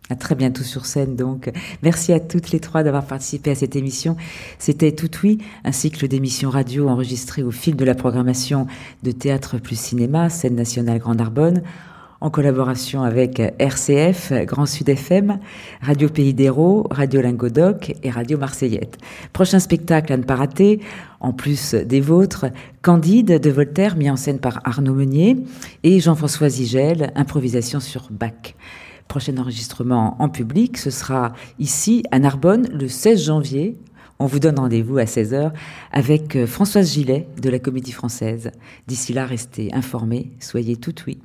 À 0.08 0.14
très 0.14 0.36
bientôt 0.36 0.62
sur 0.62 0.86
scène, 0.86 1.16
donc. 1.16 1.50
Merci 1.82 2.12
à 2.12 2.20
toutes 2.20 2.52
les 2.52 2.60
trois 2.60 2.84
d'avoir 2.84 3.04
participé 3.06 3.50
à 3.50 3.54
cette 3.56 3.74
émission. 3.74 4.16
C'était 4.60 4.92
Tout 4.92 5.10
Oui, 5.24 5.38
un 5.64 5.72
cycle 5.72 6.06
d'émissions 6.06 6.48
radio 6.48 6.88
enregistré 6.88 7.42
au 7.42 7.50
fil 7.50 7.74
de 7.74 7.84
la 7.84 7.96
programmation 7.96 8.68
de 9.02 9.10
Théâtre 9.10 9.58
plus 9.58 9.76
Cinéma, 9.76 10.30
scène 10.30 10.54
nationale 10.54 11.00
Grand 11.00 11.16
Narbonne, 11.16 11.62
en 12.20 12.30
collaboration 12.30 13.02
avec 13.02 13.42
RCF, 13.58 14.32
Grand 14.44 14.66
Sud 14.66 14.88
FM, 14.88 15.40
Radio 15.82 16.08
Pays 16.08 16.34
d'Hérault, 16.34 16.86
Radio 16.88 17.20
Lingodoc 17.20 17.92
et 18.04 18.10
Radio 18.10 18.38
Marseillette. 18.38 18.98
Prochain 19.32 19.58
spectacle 19.58 20.12
à 20.12 20.16
ne 20.16 20.22
pas 20.22 20.36
rater, 20.36 20.80
en 21.18 21.32
plus 21.32 21.74
des 21.74 22.00
vôtres, 22.00 22.46
Candide 22.80 23.40
de 23.40 23.50
Voltaire, 23.50 23.96
mis 23.96 24.08
en 24.08 24.16
scène 24.16 24.38
par 24.38 24.60
Arnaud 24.62 24.94
Meunier, 24.94 25.36
et 25.82 25.98
Jean-François 25.98 26.48
Zigel, 26.48 27.10
improvisation 27.16 27.80
sur 27.80 28.06
Bach. 28.12 28.54
Prochain 29.08 29.36
enregistrement 29.38 30.16
en 30.20 30.28
public, 30.28 30.78
ce 30.78 30.90
sera 30.90 31.32
ici 31.58 32.02
à 32.10 32.18
Narbonne 32.18 32.68
le 32.72 32.88
16 32.88 33.24
janvier. 33.24 33.76
On 34.18 34.26
vous 34.26 34.38
donne 34.38 34.58
rendez-vous 34.58 34.98
à 34.98 35.04
16h 35.04 35.52
avec 35.92 36.36
euh, 36.36 36.46
Françoise 36.46 36.92
Gillet 36.92 37.28
de 37.40 37.50
la 37.50 37.58
Comédie 37.58 37.92
Française. 37.92 38.50
D'ici 38.86 39.12
là, 39.12 39.26
restez 39.26 39.72
informés, 39.74 40.32
soyez 40.40 40.76
tout 40.76 40.94
oui. 41.06 41.18